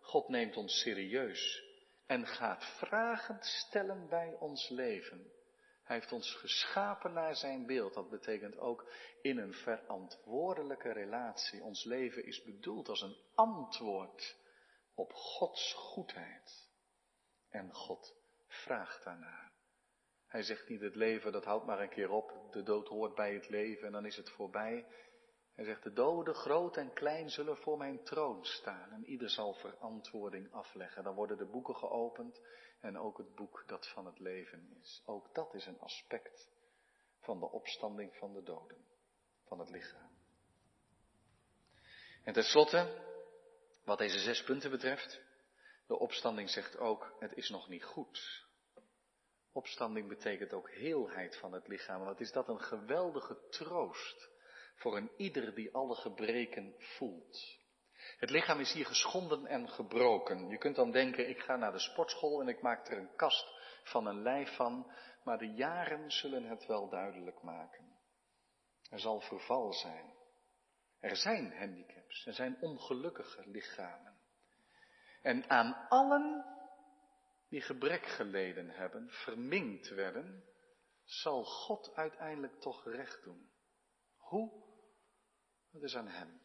God 0.00 0.28
neemt 0.28 0.56
ons 0.56 0.80
serieus 0.80 1.64
en 2.06 2.26
gaat 2.26 2.64
vragen 2.78 3.38
stellen 3.40 4.08
bij 4.08 4.36
ons 4.38 4.68
leven. 4.68 5.32
Hij 5.90 5.98
heeft 5.98 6.12
ons 6.12 6.34
geschapen 6.34 7.12
naar 7.12 7.36
zijn 7.36 7.66
beeld. 7.66 7.94
Dat 7.94 8.10
betekent 8.10 8.58
ook 8.58 8.92
in 9.22 9.38
een 9.38 9.52
verantwoordelijke 9.52 10.92
relatie. 10.92 11.62
Ons 11.62 11.84
leven 11.84 12.24
is 12.24 12.42
bedoeld 12.42 12.88
als 12.88 13.02
een 13.02 13.16
antwoord 13.34 14.36
op 14.94 15.12
Gods 15.12 15.74
goedheid. 15.74 16.68
En 17.48 17.74
God 17.74 18.16
vraagt 18.46 19.04
daarnaar. 19.04 19.52
Hij 20.26 20.42
zegt 20.42 20.68
niet 20.68 20.80
het 20.80 20.94
leven, 20.94 21.32
dat 21.32 21.44
houdt 21.44 21.66
maar 21.66 21.80
een 21.80 21.88
keer 21.88 22.10
op. 22.10 22.48
De 22.50 22.62
dood 22.62 22.88
hoort 22.88 23.14
bij 23.14 23.34
het 23.34 23.48
leven 23.48 23.86
en 23.86 23.92
dan 23.92 24.06
is 24.06 24.16
het 24.16 24.30
voorbij. 24.30 24.86
Hij 25.54 25.64
zegt, 25.64 25.82
de 25.82 25.92
doden, 25.92 26.34
groot 26.34 26.76
en 26.76 26.92
klein, 26.92 27.30
zullen 27.30 27.56
voor 27.56 27.78
mijn 27.78 28.04
troon 28.04 28.44
staan 28.44 28.92
en 28.92 29.04
ieder 29.04 29.30
zal 29.30 29.54
verantwoording 29.54 30.52
afleggen. 30.52 31.04
Dan 31.04 31.14
worden 31.14 31.38
de 31.38 31.50
boeken 31.50 31.76
geopend 31.76 32.40
en 32.80 32.98
ook 32.98 33.18
het 33.18 33.34
boek 33.34 33.64
dat 33.66 33.88
van 33.88 34.06
het 34.06 34.18
leven 34.18 34.76
is. 34.80 35.02
Ook 35.04 35.34
dat 35.34 35.54
is 35.54 35.66
een 35.66 35.80
aspect 35.80 36.48
van 37.20 37.40
de 37.40 37.50
opstanding 37.50 38.16
van 38.16 38.32
de 38.32 38.42
doden, 38.42 38.84
van 39.44 39.58
het 39.58 39.70
lichaam. 39.70 40.10
En 42.24 42.32
tenslotte, 42.32 43.08
wat 43.84 43.98
deze 43.98 44.18
zes 44.20 44.44
punten 44.44 44.70
betreft, 44.70 45.20
de 45.86 45.98
opstanding 45.98 46.50
zegt 46.50 46.78
ook, 46.78 47.16
het 47.18 47.36
is 47.36 47.48
nog 47.48 47.68
niet 47.68 47.84
goed. 47.84 48.46
Opstanding 49.52 50.08
betekent 50.08 50.52
ook 50.52 50.70
heelheid 50.70 51.36
van 51.36 51.52
het 51.52 51.68
lichaam. 51.68 52.04
Wat 52.04 52.20
is 52.20 52.32
dat 52.32 52.48
een 52.48 52.60
geweldige 52.60 53.38
troost 53.48 54.30
voor 54.74 54.96
een 54.96 55.10
ieder 55.16 55.54
die 55.54 55.74
alle 55.74 55.94
gebreken 55.94 56.74
voelt. 56.78 57.59
Het 58.20 58.30
lichaam 58.30 58.60
is 58.60 58.72
hier 58.72 58.86
geschonden 58.86 59.46
en 59.46 59.68
gebroken. 59.68 60.48
Je 60.48 60.58
kunt 60.58 60.76
dan 60.76 60.90
denken, 60.90 61.28
ik 61.28 61.38
ga 61.38 61.56
naar 61.56 61.72
de 61.72 61.78
sportschool 61.78 62.40
en 62.40 62.48
ik 62.48 62.62
maak 62.62 62.88
er 62.88 62.98
een 62.98 63.14
kast 63.16 63.46
van 63.84 64.06
een 64.06 64.22
lijf 64.22 64.56
van, 64.56 64.92
maar 65.24 65.38
de 65.38 65.52
jaren 65.54 66.10
zullen 66.10 66.44
het 66.44 66.66
wel 66.66 66.88
duidelijk 66.88 67.42
maken. 67.42 67.98
Er 68.90 69.00
zal 69.00 69.20
verval 69.20 69.72
zijn. 69.72 70.14
Er 70.98 71.16
zijn 71.16 71.52
handicaps, 71.58 72.26
er 72.26 72.32
zijn 72.32 72.56
ongelukkige 72.60 73.42
lichamen. 73.46 74.18
En 75.22 75.50
aan 75.50 75.88
allen 75.88 76.44
die 77.48 77.60
gebrek 77.60 78.06
geleden 78.06 78.70
hebben, 78.70 79.10
verminkt 79.10 79.88
werden, 79.88 80.44
zal 81.04 81.44
God 81.44 81.94
uiteindelijk 81.94 82.60
toch 82.60 82.84
recht 82.84 83.22
doen. 83.24 83.50
Hoe? 84.16 84.64
Dat 85.72 85.82
is 85.82 85.96
aan 85.96 86.08
Hem. 86.08 86.40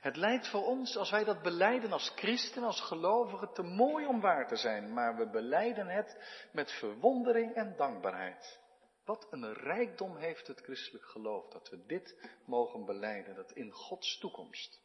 Het 0.00 0.16
lijkt 0.16 0.48
voor 0.50 0.64
ons, 0.64 0.96
als 0.96 1.10
wij 1.10 1.24
dat 1.24 1.42
beleiden 1.42 1.92
als 1.92 2.12
christen, 2.16 2.62
als 2.62 2.80
gelovigen, 2.80 3.52
te 3.52 3.62
mooi 3.62 4.06
om 4.06 4.20
waar 4.20 4.48
te 4.48 4.56
zijn, 4.56 4.92
maar 4.92 5.16
we 5.16 5.30
beleiden 5.30 5.86
het 5.86 6.18
met 6.52 6.72
verwondering 6.72 7.54
en 7.54 7.76
dankbaarheid. 7.76 8.60
Wat 9.04 9.26
een 9.30 9.52
rijkdom 9.52 10.16
heeft 10.16 10.46
het 10.46 10.60
christelijk 10.60 11.04
geloof 11.04 11.48
dat 11.48 11.68
we 11.68 11.86
dit 11.86 12.30
mogen 12.46 12.84
beleiden, 12.84 13.34
dat 13.34 13.52
in 13.52 13.72
Gods 13.72 14.18
toekomst 14.18 14.82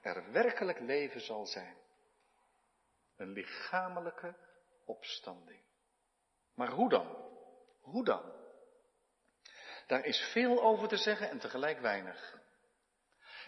er 0.00 0.32
werkelijk 0.32 0.80
leven 0.80 1.20
zal 1.20 1.46
zijn. 1.46 1.76
Een 3.16 3.32
lichamelijke 3.32 4.36
opstanding. 4.84 5.62
Maar 6.54 6.70
hoe 6.70 6.88
dan? 6.88 7.16
Hoe 7.80 8.04
dan? 8.04 8.32
Daar 9.86 10.04
is 10.04 10.30
veel 10.32 10.62
over 10.62 10.88
te 10.88 10.96
zeggen 10.96 11.30
en 11.30 11.38
tegelijk 11.38 11.80
weinig. 11.80 12.42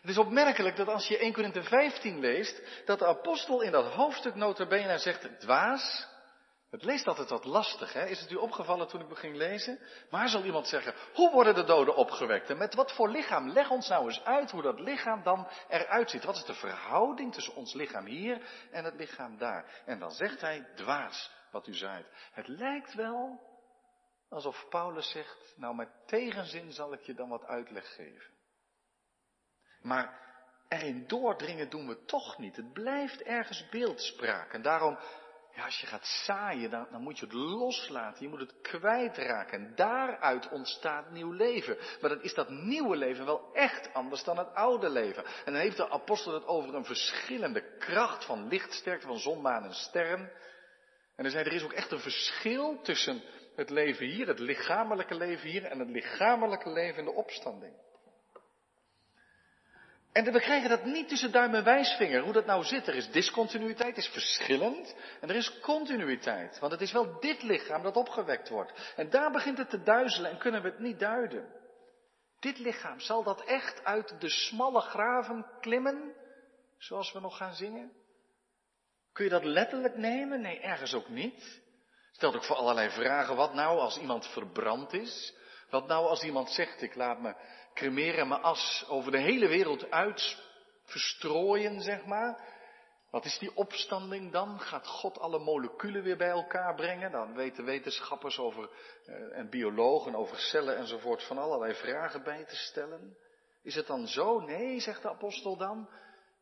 Het 0.06 0.14
is 0.14 0.20
opmerkelijk 0.20 0.76
dat 0.76 0.88
als 0.88 1.08
je 1.08 1.18
1 1.18 1.32
Korinthe 1.32 1.62
15 1.62 2.20
leest, 2.20 2.62
dat 2.84 2.98
de 2.98 3.06
apostel 3.06 3.60
in 3.60 3.72
dat 3.72 3.92
hoofdstuk 3.92 4.34
notabene 4.34 4.98
zegt, 4.98 5.40
dwaas, 5.40 6.06
het 6.70 6.84
leest 6.84 7.06
altijd 7.06 7.30
wat 7.30 7.44
lastig, 7.44 7.92
hè? 7.92 8.06
Is 8.06 8.20
het 8.20 8.30
u 8.30 8.34
opgevallen 8.34 8.88
toen 8.88 9.00
ik 9.00 9.08
begin 9.08 9.36
lezen? 9.36 9.80
Maar 10.10 10.28
zal 10.28 10.44
iemand 10.44 10.68
zeggen, 10.68 10.94
hoe 11.14 11.30
worden 11.30 11.54
de 11.54 11.64
doden 11.64 11.96
opgewekt? 11.96 12.50
En 12.50 12.56
met 12.56 12.74
wat 12.74 12.92
voor 12.92 13.08
lichaam? 13.08 13.48
Leg 13.48 13.70
ons 13.70 13.88
nou 13.88 14.06
eens 14.06 14.24
uit 14.24 14.50
hoe 14.50 14.62
dat 14.62 14.80
lichaam 14.80 15.22
dan 15.22 15.48
eruit 15.68 16.10
ziet. 16.10 16.24
Wat 16.24 16.36
is 16.36 16.44
de 16.44 16.54
verhouding 16.54 17.34
tussen 17.34 17.54
ons 17.54 17.74
lichaam 17.74 18.06
hier 18.06 18.40
en 18.70 18.84
het 18.84 18.94
lichaam 18.94 19.38
daar? 19.38 19.82
En 19.84 19.98
dan 19.98 20.10
zegt 20.10 20.40
hij, 20.40 20.68
dwaas, 20.74 21.30
wat 21.50 21.66
u 21.66 21.74
zaait. 21.74 22.06
Het 22.32 22.48
lijkt 22.48 22.94
wel 22.94 23.40
alsof 24.28 24.66
Paulus 24.68 25.10
zegt, 25.10 25.54
nou 25.56 25.74
met 25.74 25.88
tegenzin 26.06 26.72
zal 26.72 26.92
ik 26.92 27.00
je 27.00 27.14
dan 27.14 27.28
wat 27.28 27.44
uitleg 27.44 27.94
geven. 27.94 28.35
Maar 29.86 30.20
erin 30.68 31.04
doordringen 31.06 31.70
doen 31.70 31.88
we 31.88 32.04
toch 32.04 32.38
niet. 32.38 32.56
Het 32.56 32.72
blijft 32.72 33.22
ergens 33.22 33.68
beeldspraak. 33.68 34.52
En 34.52 34.62
daarom 34.62 34.98
ja, 35.54 35.64
als 35.64 35.80
je 35.80 35.86
gaat 35.86 36.06
zaaien, 36.06 36.70
dan, 36.70 36.86
dan, 36.90 37.02
moet 37.02 37.18
je 37.18 37.24
het 37.24 37.34
loslaten. 37.34 38.22
Je 38.22 38.28
moet 38.28 38.40
het 38.40 38.60
kwijtraken. 38.62 39.58
En 39.58 39.72
daaruit 39.74 40.48
ontstaat 40.48 41.10
nieuw 41.10 41.32
leven. 41.32 41.76
Maar 42.00 42.10
dan 42.10 42.22
is 42.22 42.34
dat 42.34 42.48
nieuwe 42.48 42.96
leven 42.96 43.24
wel 43.24 43.52
echt 43.52 43.94
anders 43.94 44.24
dan 44.24 44.38
het 44.38 44.54
oude 44.54 44.90
leven. 44.90 45.24
En 45.24 45.52
dan 45.52 45.62
heeft 45.62 45.76
de 45.76 45.90
apostel 45.90 46.34
het 46.34 46.46
over 46.46 46.74
een 46.74 46.84
verschillende 46.84 47.76
kracht 47.78 48.24
van 48.24 48.48
lichtsterkte, 48.48 49.06
van 49.06 49.18
zon, 49.18 49.40
maan 49.40 49.64
en 49.64 49.74
sterren. 49.74 50.32
En 51.16 51.22
dan 51.22 51.30
zei 51.30 51.44
er 51.44 51.52
is 51.52 51.64
ook 51.64 51.72
echt 51.72 51.92
een 51.92 52.00
verschil 52.00 52.80
tussen 52.82 53.22
het 53.56 53.70
leven 53.70 54.06
hier, 54.06 54.26
het 54.26 54.38
lichamelijke 54.38 55.14
leven 55.14 55.48
hier 55.48 55.64
en 55.64 55.78
het 55.78 55.88
lichamelijke 55.88 56.70
leven 56.70 56.98
in 56.98 57.04
de 57.04 57.12
opstanding. 57.12 57.85
En 60.16 60.32
we 60.32 60.40
krijgen 60.40 60.68
dat 60.68 60.84
niet 60.84 61.08
tussen 61.08 61.32
duim 61.32 61.54
en 61.54 61.64
wijsvinger, 61.64 62.22
hoe 62.22 62.32
dat 62.32 62.46
nou 62.46 62.64
zit. 62.64 62.86
Er 62.86 62.94
is 62.94 63.10
discontinuïteit, 63.10 63.96
is 63.96 64.08
verschillend. 64.08 64.94
En 65.20 65.28
er 65.28 65.36
is 65.36 65.60
continuïteit. 65.60 66.58
Want 66.58 66.72
het 66.72 66.80
is 66.80 66.92
wel 66.92 67.20
dit 67.20 67.42
lichaam 67.42 67.82
dat 67.82 67.96
opgewekt 67.96 68.48
wordt. 68.48 68.92
En 68.96 69.10
daar 69.10 69.30
begint 69.30 69.58
het 69.58 69.70
te 69.70 69.82
duizelen 69.82 70.30
en 70.30 70.38
kunnen 70.38 70.62
we 70.62 70.68
het 70.68 70.78
niet 70.78 70.98
duiden. 70.98 71.48
Dit 72.40 72.58
lichaam, 72.58 73.00
zal 73.00 73.22
dat 73.22 73.44
echt 73.44 73.84
uit 73.84 74.20
de 74.20 74.28
smalle 74.28 74.80
graven 74.80 75.46
klimmen? 75.60 76.14
Zoals 76.78 77.12
we 77.12 77.20
nog 77.20 77.36
gaan 77.36 77.54
zingen? 77.54 77.92
Kun 79.12 79.24
je 79.24 79.30
dat 79.30 79.44
letterlijk 79.44 79.96
nemen? 79.96 80.40
Nee, 80.40 80.60
ergens 80.60 80.94
ook 80.94 81.08
niet. 81.08 81.62
Stelt 82.12 82.34
ook 82.34 82.44
voor 82.44 82.56
allerlei 82.56 82.90
vragen. 82.90 83.36
Wat 83.36 83.54
nou 83.54 83.78
als 83.78 83.98
iemand 83.98 84.26
verbrand 84.26 84.92
is? 84.92 85.34
Wat 85.70 85.86
nou 85.86 86.06
als 86.06 86.22
iemand 86.22 86.50
zegt, 86.50 86.82
ik 86.82 86.94
laat 86.94 87.20
me 87.20 87.34
cremeren 87.76 88.28
mijn 88.28 88.42
as 88.42 88.84
over 88.88 89.10
de 89.12 89.20
hele 89.20 89.48
wereld 89.48 89.90
uit 89.90 90.42
verstrooien, 90.82 91.80
zeg 91.80 92.04
maar. 92.06 92.54
Wat 93.10 93.24
is 93.24 93.38
die 93.38 93.56
opstanding 93.56 94.32
dan? 94.32 94.60
Gaat 94.60 94.86
God 94.86 95.18
alle 95.18 95.38
moleculen 95.38 96.02
weer 96.02 96.16
bij 96.16 96.28
elkaar 96.28 96.74
brengen? 96.74 97.10
Dan 97.10 97.34
weten 97.34 97.64
wetenschappers 97.64 98.38
over, 98.38 98.70
eh, 99.06 99.38
en 99.38 99.50
biologen 99.50 100.14
over 100.14 100.38
cellen 100.38 100.76
enzovoort 100.76 101.22
van 101.22 101.38
allerlei 101.38 101.74
vragen 101.74 102.22
bij 102.22 102.44
te 102.44 102.56
stellen. 102.56 103.16
Is 103.62 103.74
het 103.74 103.86
dan 103.86 104.06
zo? 104.06 104.40
Nee, 104.40 104.80
zegt 104.80 105.02
de 105.02 105.10
apostel 105.10 105.56
dan. 105.56 105.90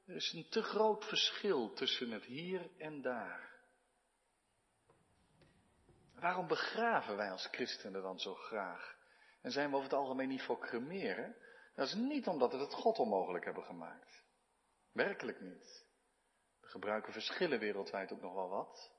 Er 0.06 0.14
is 0.14 0.32
een 0.32 0.46
te 0.50 0.62
groot 0.62 1.04
verschil 1.04 1.72
tussen 1.72 2.10
het 2.10 2.24
hier 2.24 2.70
en 2.78 3.02
daar. 3.02 3.52
Waarom 6.20 6.46
begraven 6.46 7.16
wij 7.16 7.30
als 7.30 7.48
christenen 7.50 8.02
dan 8.02 8.18
zo 8.18 8.34
graag? 8.34 8.93
En 9.44 9.50
zijn 9.50 9.70
we 9.70 9.76
over 9.76 9.88
het 9.88 9.98
algemeen 9.98 10.28
niet 10.28 10.42
voor 10.42 10.58
cremeren? 10.58 11.36
Dat 11.74 11.86
is 11.86 11.94
niet 11.94 12.26
omdat 12.26 12.52
we 12.52 12.58
het 12.58 12.74
God 12.74 12.98
onmogelijk 12.98 13.44
hebben 13.44 13.64
gemaakt. 13.64 14.22
Werkelijk 14.92 15.40
niet. 15.40 15.86
We 16.60 16.66
gebruiken 16.66 17.12
verschillen 17.12 17.58
wereldwijd 17.58 18.12
ook 18.12 18.20
nog 18.20 18.34
wel 18.34 18.48
wat. 18.48 18.90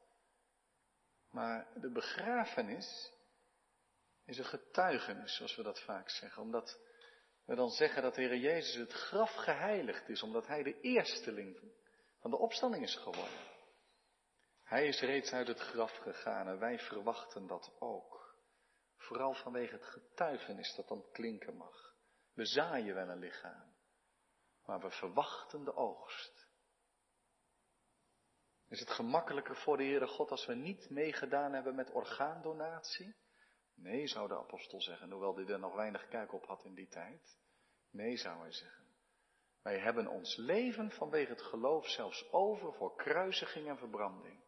Maar 1.29 1.67
de 1.75 1.91
begrafenis 1.91 3.11
is 4.25 4.37
een 4.37 4.45
getuigenis, 4.45 5.35
zoals 5.35 5.55
we 5.55 5.63
dat 5.63 5.81
vaak 5.81 6.09
zeggen. 6.09 6.41
Omdat 6.41 6.79
we 7.45 7.55
dan 7.55 7.69
zeggen 7.69 8.01
dat 8.01 8.15
de 8.15 8.21
Heer 8.21 8.37
Jezus 8.37 8.75
het 8.75 8.93
graf 8.93 9.33
geheiligd 9.33 10.09
is, 10.09 10.23
omdat 10.23 10.47
Hij 10.47 10.63
de 10.63 10.79
eersteling 10.81 11.73
van 12.19 12.31
de 12.31 12.37
opstanding 12.37 12.83
is 12.83 12.95
geworden. 12.95 13.39
Hij 14.63 14.87
is 14.87 15.01
reeds 15.01 15.31
uit 15.31 15.47
het 15.47 15.59
graf 15.59 15.97
gegaan 15.97 16.47
en 16.47 16.59
wij 16.59 16.79
verwachten 16.79 17.47
dat 17.47 17.75
ook. 17.79 18.14
Vooral 19.05 19.33
vanwege 19.33 19.73
het 19.73 19.85
getuigenis 19.85 20.75
dat 20.75 20.87
dan 20.87 21.09
klinken 21.11 21.55
mag. 21.57 21.95
We 22.33 22.45
zaaien 22.45 22.95
wel 22.95 23.09
een 23.09 23.19
lichaam, 23.19 23.75
maar 24.65 24.79
we 24.79 24.89
verwachten 24.89 25.63
de 25.63 25.75
oogst. 25.75 26.47
Is 28.67 28.79
het 28.79 28.89
gemakkelijker 28.89 29.55
voor 29.55 29.77
de 29.77 29.83
Heere 29.83 30.07
God 30.07 30.31
als 30.31 30.45
we 30.45 30.55
niet 30.55 30.89
meegedaan 30.89 31.53
hebben 31.53 31.75
met 31.75 31.91
orgaandonatie? 31.91 33.15
Nee, 33.75 34.07
zou 34.07 34.27
de 34.27 34.37
apostel 34.37 34.81
zeggen, 34.81 35.11
hoewel 35.11 35.35
hij 35.35 35.45
er 35.45 35.59
nog 35.59 35.75
weinig 35.75 36.07
kijk 36.07 36.33
op 36.33 36.45
had 36.45 36.63
in 36.63 36.73
die 36.73 36.87
tijd. 36.87 37.39
Nee, 37.91 38.17
zou 38.17 38.39
hij 38.39 38.51
zeggen. 38.51 38.85
Wij 39.61 39.79
hebben 39.79 40.07
ons 40.07 40.35
leven 40.35 40.91
vanwege 40.91 41.31
het 41.31 41.41
geloof 41.41 41.87
zelfs 41.87 42.31
over 42.31 42.73
voor 42.73 42.95
kruisiging 42.95 43.67
en 43.67 43.77
verbranding. 43.77 44.43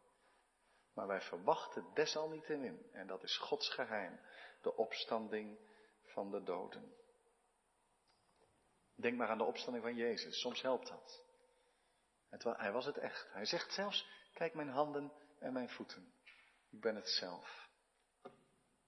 Maar 0.94 1.06
wij 1.06 1.20
verwachten 1.20 1.90
desalniettemin, 1.94 2.90
en 2.92 3.06
dat 3.06 3.22
is 3.22 3.36
Gods 3.36 3.68
geheim, 3.74 4.20
de 4.62 4.76
opstanding 4.76 5.58
van 6.04 6.30
de 6.30 6.42
doden. 6.42 6.94
Denk 8.94 9.16
maar 9.16 9.28
aan 9.28 9.38
de 9.38 9.44
opstanding 9.44 9.84
van 9.84 9.94
Jezus, 9.94 10.40
soms 10.40 10.62
helpt 10.62 10.88
dat. 10.88 11.22
hij 12.56 12.72
was 12.72 12.84
het 12.84 12.98
echt. 12.98 13.28
Hij 13.32 13.44
zegt 13.44 13.72
zelfs, 13.72 14.08
kijk 14.32 14.54
mijn 14.54 14.68
handen 14.68 15.12
en 15.38 15.52
mijn 15.52 15.68
voeten. 15.68 16.12
Ik 16.70 16.80
ben 16.80 16.94
het 16.94 17.08
zelf. 17.08 17.68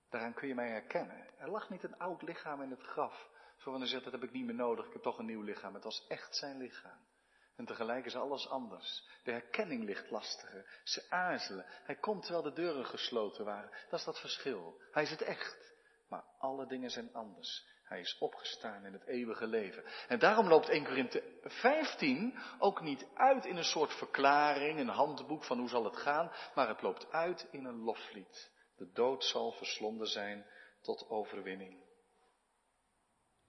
Daaraan 0.09 0.35
kun 0.35 0.49
je 0.49 0.55
mij 0.55 0.69
herkennen. 0.69 1.39
Er 1.39 1.51
lag 1.51 1.71
niet 1.71 1.83
een 1.83 1.99
oud 1.99 2.23
lichaam 2.23 2.63
in 2.63 2.71
het 2.71 2.83
graf. 2.83 3.29
Zo 3.57 3.71
van 3.71 3.81
hij 3.81 3.89
zegt, 3.89 4.05
dat 4.05 4.13
heb 4.13 4.23
ik 4.23 4.33
niet 4.33 4.45
meer 4.45 4.55
nodig, 4.55 4.87
ik 4.87 4.93
heb 4.93 5.03
toch 5.03 5.19
een 5.19 5.27
nieuw 5.27 5.43
lichaam. 5.43 5.75
Het 5.75 5.85
was 5.85 6.07
echt 6.07 6.37
zijn 6.37 6.57
lichaam. 6.57 7.09
En 7.61 7.67
tegelijk 7.67 8.05
is 8.05 8.17
alles 8.17 8.49
anders. 8.49 9.09
De 9.25 9.31
herkenning 9.31 9.85
ligt 9.85 10.11
lastiger. 10.11 10.81
Ze 10.85 11.07
aarzelen. 11.09 11.65
Hij 11.67 11.95
komt 11.95 12.23
terwijl 12.23 12.45
de 12.45 12.53
deuren 12.53 12.87
gesloten 12.87 13.45
waren. 13.45 13.71
Dat 13.91 13.99
is 13.99 14.05
dat 14.05 14.21
verschil. 14.21 14.81
Hij 14.93 15.03
is 15.03 15.11
het 15.11 15.23
echt. 15.23 15.75
Maar 16.09 16.25
alle 16.39 16.67
dingen 16.67 16.91
zijn 16.91 17.15
anders. 17.15 17.67
Hij 17.85 18.01
is 18.01 18.19
opgestaan 18.19 18.85
in 18.85 18.93
het 18.93 19.07
eeuwige 19.07 19.47
leven. 19.47 19.85
En 20.09 20.19
daarom 20.19 20.49
loopt 20.49 20.69
1 20.69 20.85
Korinthe 20.85 21.23
15 21.43 22.39
ook 22.59 22.81
niet 22.81 23.07
uit 23.15 23.45
in 23.45 23.57
een 23.57 23.65
soort 23.65 23.95
verklaring, 23.95 24.79
een 24.79 24.89
handboek 24.89 25.45
van 25.45 25.59
hoe 25.59 25.69
zal 25.69 25.85
het 25.85 25.97
gaan, 25.97 26.33
maar 26.55 26.69
het 26.69 26.83
loopt 26.83 27.13
uit 27.13 27.49
in 27.51 27.65
een 27.65 27.81
loflied. 27.83 28.51
De 28.77 28.93
dood 28.93 29.25
zal 29.25 29.53
verslonden 29.53 30.07
zijn 30.07 30.47
tot 30.83 31.09
overwinning. 31.09 31.85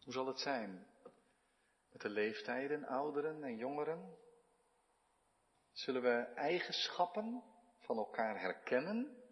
Hoe 0.04 0.14
zal 0.14 0.28
het 0.28 0.40
zijn 0.40 0.88
met 1.92 2.02
de 2.02 2.10
leeftijden, 2.10 2.86
ouderen 2.86 3.44
en 3.44 3.56
jongeren? 3.56 4.18
Zullen 5.72 6.02
we 6.02 6.34
eigenschappen 6.36 7.44
van 7.80 7.98
elkaar 7.98 8.40
herkennen, 8.40 9.24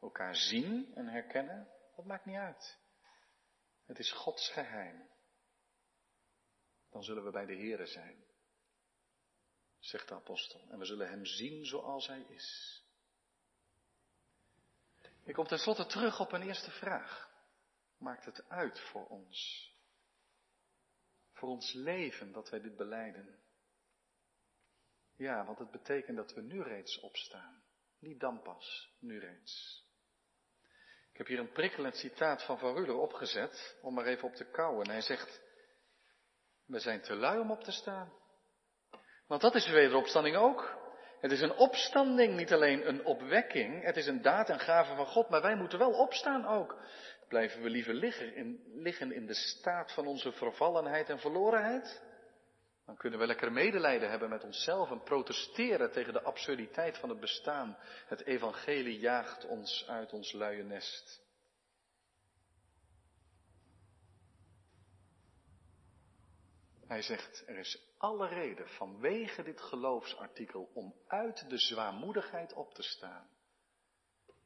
elkaar 0.00 0.36
zien 0.36 0.94
en 0.94 1.06
herkennen? 1.06 1.68
Dat 1.96 2.04
maakt 2.04 2.24
niet 2.24 2.36
uit. 2.36 2.78
Het 3.84 3.98
is 3.98 4.12
Gods 4.12 4.52
geheim. 4.52 5.08
Dan 6.90 7.02
zullen 7.02 7.24
we 7.24 7.30
bij 7.30 7.46
de 7.46 7.56
Here 7.56 7.86
zijn, 7.86 8.24
zegt 9.78 10.08
de 10.08 10.14
apostel. 10.14 10.68
En 10.70 10.78
we 10.78 10.84
zullen 10.84 11.08
Hem 11.08 11.24
zien 11.24 11.66
zoals 11.66 12.06
Hij 12.06 12.20
is. 12.20 12.82
Ik 15.24 15.34
kom 15.34 15.46
tenslotte 15.46 15.86
terug 15.86 16.20
op 16.20 16.32
een 16.32 16.42
eerste 16.42 16.70
vraag. 16.70 17.30
Maakt 17.98 18.24
het 18.24 18.48
uit 18.48 18.80
voor 18.80 19.06
ons? 19.06 19.72
Voor 21.38 21.48
ons 21.48 21.72
leven 21.72 22.32
dat 22.32 22.50
wij 22.50 22.60
dit 22.60 22.76
beleiden? 22.76 23.38
Ja, 25.16 25.44
want 25.44 25.58
het 25.58 25.70
betekent 25.70 26.16
dat 26.16 26.32
we 26.32 26.40
nu 26.40 26.62
reeds 26.62 27.00
opstaan. 27.00 27.62
Niet 27.98 28.20
dan 28.20 28.42
pas, 28.42 28.96
nu 29.00 29.18
reeds. 29.18 29.84
Ik 31.10 31.18
heb 31.18 31.26
hier 31.26 31.38
een 31.38 31.52
prikkelend 31.52 31.96
citaat 31.96 32.44
van 32.44 32.58
Van 32.58 32.74
Ruller 32.74 32.96
opgezet, 32.96 33.78
om 33.82 33.94
maar 33.94 34.04
even 34.04 34.28
op 34.28 34.34
te 34.34 34.50
kouwen. 34.50 34.88
Hij 34.88 35.00
zegt, 35.00 35.40
we 36.66 36.78
zijn 36.78 37.00
te 37.00 37.14
lui 37.14 37.38
om 37.38 37.50
op 37.50 37.62
te 37.62 37.72
staan. 37.72 38.12
Want 39.26 39.40
dat 39.40 39.54
is 39.54 39.64
de 39.64 39.72
wederopstanding 39.72 40.36
ook. 40.36 40.76
Het 41.20 41.32
is 41.32 41.40
een 41.40 41.56
opstanding, 41.56 42.36
niet 42.36 42.52
alleen 42.52 42.88
een 42.88 43.04
opwekking. 43.04 43.84
Het 43.84 43.96
is 43.96 44.06
een 44.06 44.22
daad 44.22 44.48
en 44.48 44.60
gave 44.60 44.94
van 44.94 45.06
God, 45.06 45.28
maar 45.28 45.42
wij 45.42 45.56
moeten 45.56 45.78
wel 45.78 45.92
opstaan 45.92 46.46
ook. 46.46 46.80
Blijven 47.28 47.62
we 47.62 47.70
liever 47.70 47.94
liggen 47.94 48.34
in, 48.34 48.62
liggen 48.74 49.12
in 49.12 49.26
de 49.26 49.34
staat 49.34 49.92
van 49.92 50.06
onze 50.06 50.32
vervallenheid 50.32 51.08
en 51.08 51.18
verlorenheid? 51.18 52.02
Dan 52.86 52.96
kunnen 52.96 53.18
we 53.18 53.26
lekker 53.26 53.52
medelijden 53.52 54.10
hebben 54.10 54.28
met 54.28 54.44
onszelf 54.44 54.90
en 54.90 55.02
protesteren 55.02 55.92
tegen 55.92 56.12
de 56.12 56.22
absurditeit 56.22 56.98
van 56.98 57.08
het 57.08 57.20
bestaan. 57.20 57.76
Het 58.06 58.24
evangelie 58.24 58.98
jaagt 58.98 59.46
ons 59.46 59.88
uit 59.88 60.12
ons 60.12 60.32
luie 60.32 60.62
nest. 60.62 61.26
Hij 66.86 67.02
zegt, 67.02 67.42
er 67.46 67.58
is 67.58 67.82
alle 67.98 68.28
reden 68.28 68.68
vanwege 68.68 69.42
dit 69.42 69.60
geloofsartikel 69.60 70.70
om 70.74 70.94
uit 71.06 71.50
de 71.50 71.58
zwaarmoedigheid 71.58 72.52
op 72.52 72.74
te 72.74 72.82
staan 72.82 73.28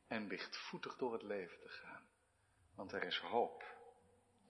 en 0.08 0.26
lichtvoetig 0.26 0.96
door 0.96 1.12
het 1.12 1.22
leven 1.22 1.60
te 1.60 1.68
gaan. 1.68 1.91
Want 2.76 2.92
er 2.92 3.04
is 3.04 3.18
hoop, 3.18 3.64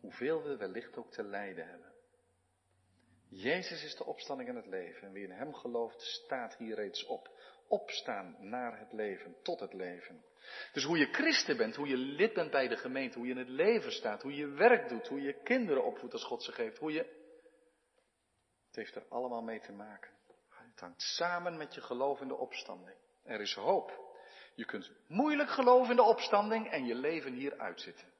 hoeveel 0.00 0.42
we 0.42 0.56
wellicht 0.56 0.96
ook 0.96 1.10
te 1.10 1.22
lijden 1.22 1.68
hebben. 1.68 1.92
Jezus 3.28 3.84
is 3.84 3.96
de 3.96 4.04
opstanding 4.04 4.48
en 4.48 4.56
het 4.56 4.66
leven. 4.66 5.06
En 5.06 5.12
wie 5.12 5.24
in 5.24 5.30
Hem 5.30 5.54
gelooft, 5.54 6.00
staat 6.00 6.56
hier 6.56 6.74
reeds 6.74 7.04
op. 7.04 7.40
Opstaan 7.68 8.36
naar 8.38 8.78
het 8.78 8.92
leven, 8.92 9.36
tot 9.42 9.60
het 9.60 9.72
leven. 9.72 10.24
Dus 10.72 10.84
hoe 10.84 10.98
je 10.98 11.12
christen 11.12 11.56
bent, 11.56 11.76
hoe 11.76 11.88
je 11.88 11.96
lid 11.96 12.32
bent 12.32 12.50
bij 12.50 12.68
de 12.68 12.76
gemeente, 12.76 13.18
hoe 13.18 13.26
je 13.26 13.32
in 13.32 13.38
het 13.38 13.48
leven 13.48 13.92
staat, 13.92 14.22
hoe 14.22 14.34
je 14.34 14.46
werk 14.46 14.88
doet, 14.88 15.08
hoe 15.08 15.20
je 15.20 15.42
kinderen 15.42 15.84
opvoedt 15.84 16.12
als 16.12 16.24
God 16.24 16.42
ze 16.42 16.52
geeft, 16.52 16.78
hoe 16.78 16.92
je... 16.92 17.20
Het 18.66 18.76
heeft 18.76 18.94
er 18.94 19.06
allemaal 19.08 19.42
mee 19.42 19.60
te 19.60 19.72
maken. 19.72 20.10
Het 20.48 20.80
hangt 20.80 21.02
samen 21.02 21.56
met 21.56 21.74
je 21.74 21.80
geloof 21.80 22.20
in 22.20 22.28
de 22.28 22.36
opstanding. 22.36 22.96
Er 23.22 23.40
is 23.40 23.54
hoop. 23.54 24.14
Je 24.54 24.64
kunt 24.64 24.90
moeilijk 25.08 25.50
geloven 25.50 25.90
in 25.90 25.96
de 25.96 26.02
opstanding 26.02 26.70
en 26.70 26.86
je 26.86 26.94
leven 26.94 27.32
hier 27.32 27.58
uitzitten. 27.58 28.11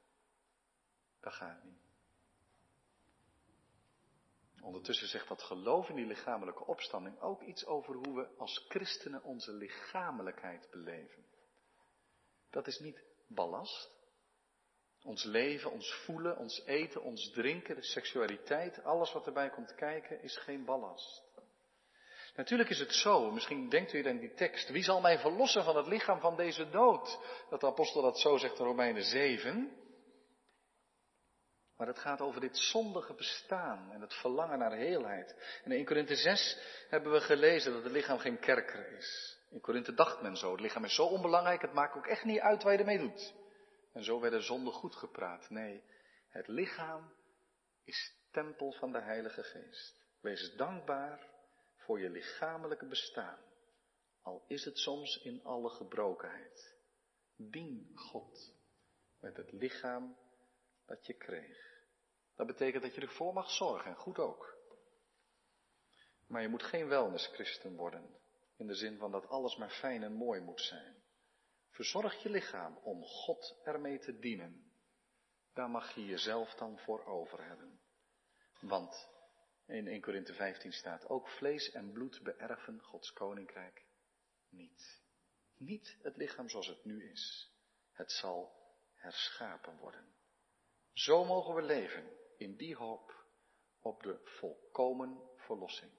Dat 1.22 1.32
gaat 1.32 1.64
niet. 1.64 1.80
Ondertussen 4.62 5.08
zegt 5.08 5.28
dat 5.28 5.42
geloof 5.42 5.88
in 5.88 5.94
die 5.94 6.06
lichamelijke 6.06 6.66
opstanding 6.66 7.20
ook 7.20 7.42
iets 7.42 7.66
over 7.66 7.94
hoe 7.94 8.14
we 8.14 8.36
als 8.36 8.64
christenen 8.68 9.22
onze 9.22 9.52
lichamelijkheid 9.52 10.68
beleven. 10.70 11.24
Dat 12.50 12.66
is 12.66 12.78
niet 12.78 13.04
ballast. 13.26 13.90
Ons 15.02 15.24
leven, 15.24 15.70
ons 15.70 15.92
voelen, 15.92 16.36
ons 16.36 16.64
eten, 16.64 17.02
ons 17.02 17.30
drinken, 17.30 17.76
de 17.76 17.82
seksualiteit, 17.82 18.84
alles 18.84 19.12
wat 19.12 19.26
erbij 19.26 19.50
komt 19.50 19.74
kijken, 19.74 20.22
is 20.22 20.36
geen 20.36 20.64
ballast. 20.64 21.22
Natuurlijk 22.34 22.70
is 22.70 22.78
het 22.78 22.92
zo, 22.92 23.30
misschien 23.30 23.68
denkt 23.68 23.92
u 23.92 24.06
in 24.06 24.18
die 24.18 24.34
tekst, 24.34 24.68
wie 24.70 24.82
zal 24.82 25.00
mij 25.00 25.18
verlossen 25.18 25.64
van 25.64 25.76
het 25.76 25.86
lichaam 25.86 26.20
van 26.20 26.36
deze 26.36 26.68
dood? 26.68 27.18
Dat 27.50 27.60
de 27.60 27.66
apostel 27.66 28.02
dat 28.02 28.18
zo 28.18 28.36
zegt 28.36 28.58
in 28.58 28.64
Romeinen 28.64 29.04
7. 29.04 29.81
Maar 31.82 31.90
het 31.90 32.00
gaat 32.00 32.20
over 32.20 32.40
dit 32.40 32.58
zondige 32.58 33.14
bestaan 33.14 33.92
en 33.92 34.00
het 34.00 34.14
verlangen 34.14 34.58
naar 34.58 34.72
heelheid. 34.72 35.60
In 35.64 35.72
1 35.72 35.84
Korinthe 35.84 36.16
6 36.16 36.58
hebben 36.88 37.12
we 37.12 37.20
gelezen 37.20 37.72
dat 37.72 37.82
het 37.82 37.92
lichaam 37.92 38.18
geen 38.18 38.38
kerker 38.38 38.96
is. 38.96 39.38
In 39.50 39.60
Korinthe 39.60 39.94
dacht 39.94 40.22
men 40.22 40.36
zo, 40.36 40.52
het 40.52 40.60
lichaam 40.60 40.84
is 40.84 40.94
zo 40.94 41.06
onbelangrijk, 41.06 41.62
het 41.62 41.72
maakt 41.72 41.96
ook 41.96 42.06
echt 42.06 42.24
niet 42.24 42.40
uit 42.40 42.62
waar 42.62 42.72
je 42.72 42.78
ermee 42.78 42.98
doet. 42.98 43.34
En 43.92 44.04
zo 44.04 44.20
werden 44.20 44.42
zonden 44.42 44.72
goed 44.72 44.94
gepraat. 44.94 45.50
Nee, 45.50 45.82
het 46.28 46.48
lichaam 46.48 47.12
is 47.84 48.14
tempel 48.30 48.72
van 48.72 48.92
de 48.92 49.00
Heilige 49.00 49.42
Geest. 49.42 50.04
Wees 50.20 50.54
dankbaar 50.56 51.26
voor 51.76 52.00
je 52.00 52.10
lichamelijke 52.10 52.86
bestaan, 52.86 53.38
al 54.20 54.44
is 54.46 54.64
het 54.64 54.78
soms 54.78 55.22
in 55.22 55.44
alle 55.44 55.70
gebrokenheid. 55.70 56.76
Dien 57.36 57.90
God 57.94 58.54
met 59.20 59.36
het 59.36 59.52
lichaam 59.52 60.16
dat 60.86 61.06
je 61.06 61.14
kreeg. 61.14 61.71
Dat 62.42 62.56
betekent 62.56 62.82
dat 62.82 62.94
je 62.94 63.00
ervoor 63.00 63.32
mag 63.32 63.50
zorgen, 63.50 63.90
en 63.90 63.96
goed 63.96 64.18
ook. 64.18 64.56
Maar 66.26 66.42
je 66.42 66.48
moet 66.48 66.62
geen 66.62 66.88
wellness-christen 66.88 67.76
worden, 67.76 68.16
in 68.56 68.66
de 68.66 68.74
zin 68.74 68.98
van 68.98 69.10
dat 69.10 69.28
alles 69.28 69.56
maar 69.56 69.70
fijn 69.70 70.02
en 70.02 70.12
mooi 70.12 70.40
moet 70.40 70.60
zijn. 70.60 71.02
Verzorg 71.70 72.22
je 72.22 72.30
lichaam 72.30 72.76
om 72.76 73.04
God 73.04 73.60
ermee 73.64 73.98
te 73.98 74.18
dienen. 74.18 74.72
Daar 75.52 75.70
mag 75.70 75.94
je 75.94 76.04
jezelf 76.04 76.54
dan 76.54 76.78
voor 76.78 77.04
over 77.04 77.44
hebben. 77.44 77.80
Want 78.60 79.08
in 79.66 79.86
1 79.86 80.00
Korinthe 80.00 80.34
15 80.34 80.72
staat 80.72 81.08
ook 81.08 81.28
vlees 81.28 81.70
en 81.70 81.92
bloed 81.92 82.22
beërven 82.22 82.80
Gods 82.80 83.12
koninkrijk 83.12 83.86
niet. 84.48 85.02
Niet 85.56 85.98
het 86.02 86.16
lichaam 86.16 86.48
zoals 86.48 86.66
het 86.66 86.84
nu 86.84 87.10
is. 87.10 87.52
Het 87.92 88.12
zal 88.12 88.52
herschapen 88.94 89.76
worden. 89.76 90.14
Zo 90.92 91.24
mogen 91.24 91.54
we 91.54 91.62
leven 91.62 92.20
in 92.42 92.56
die 92.56 92.76
hoop 92.76 93.26
op 93.80 94.02
de 94.02 94.20
volkomen 94.24 95.20
verlossing. 95.36 95.90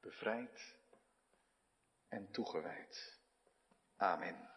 Bevrijd 0.00 0.76
en 2.08 2.30
toegewijd. 2.30 3.20
Amen. 3.96 4.52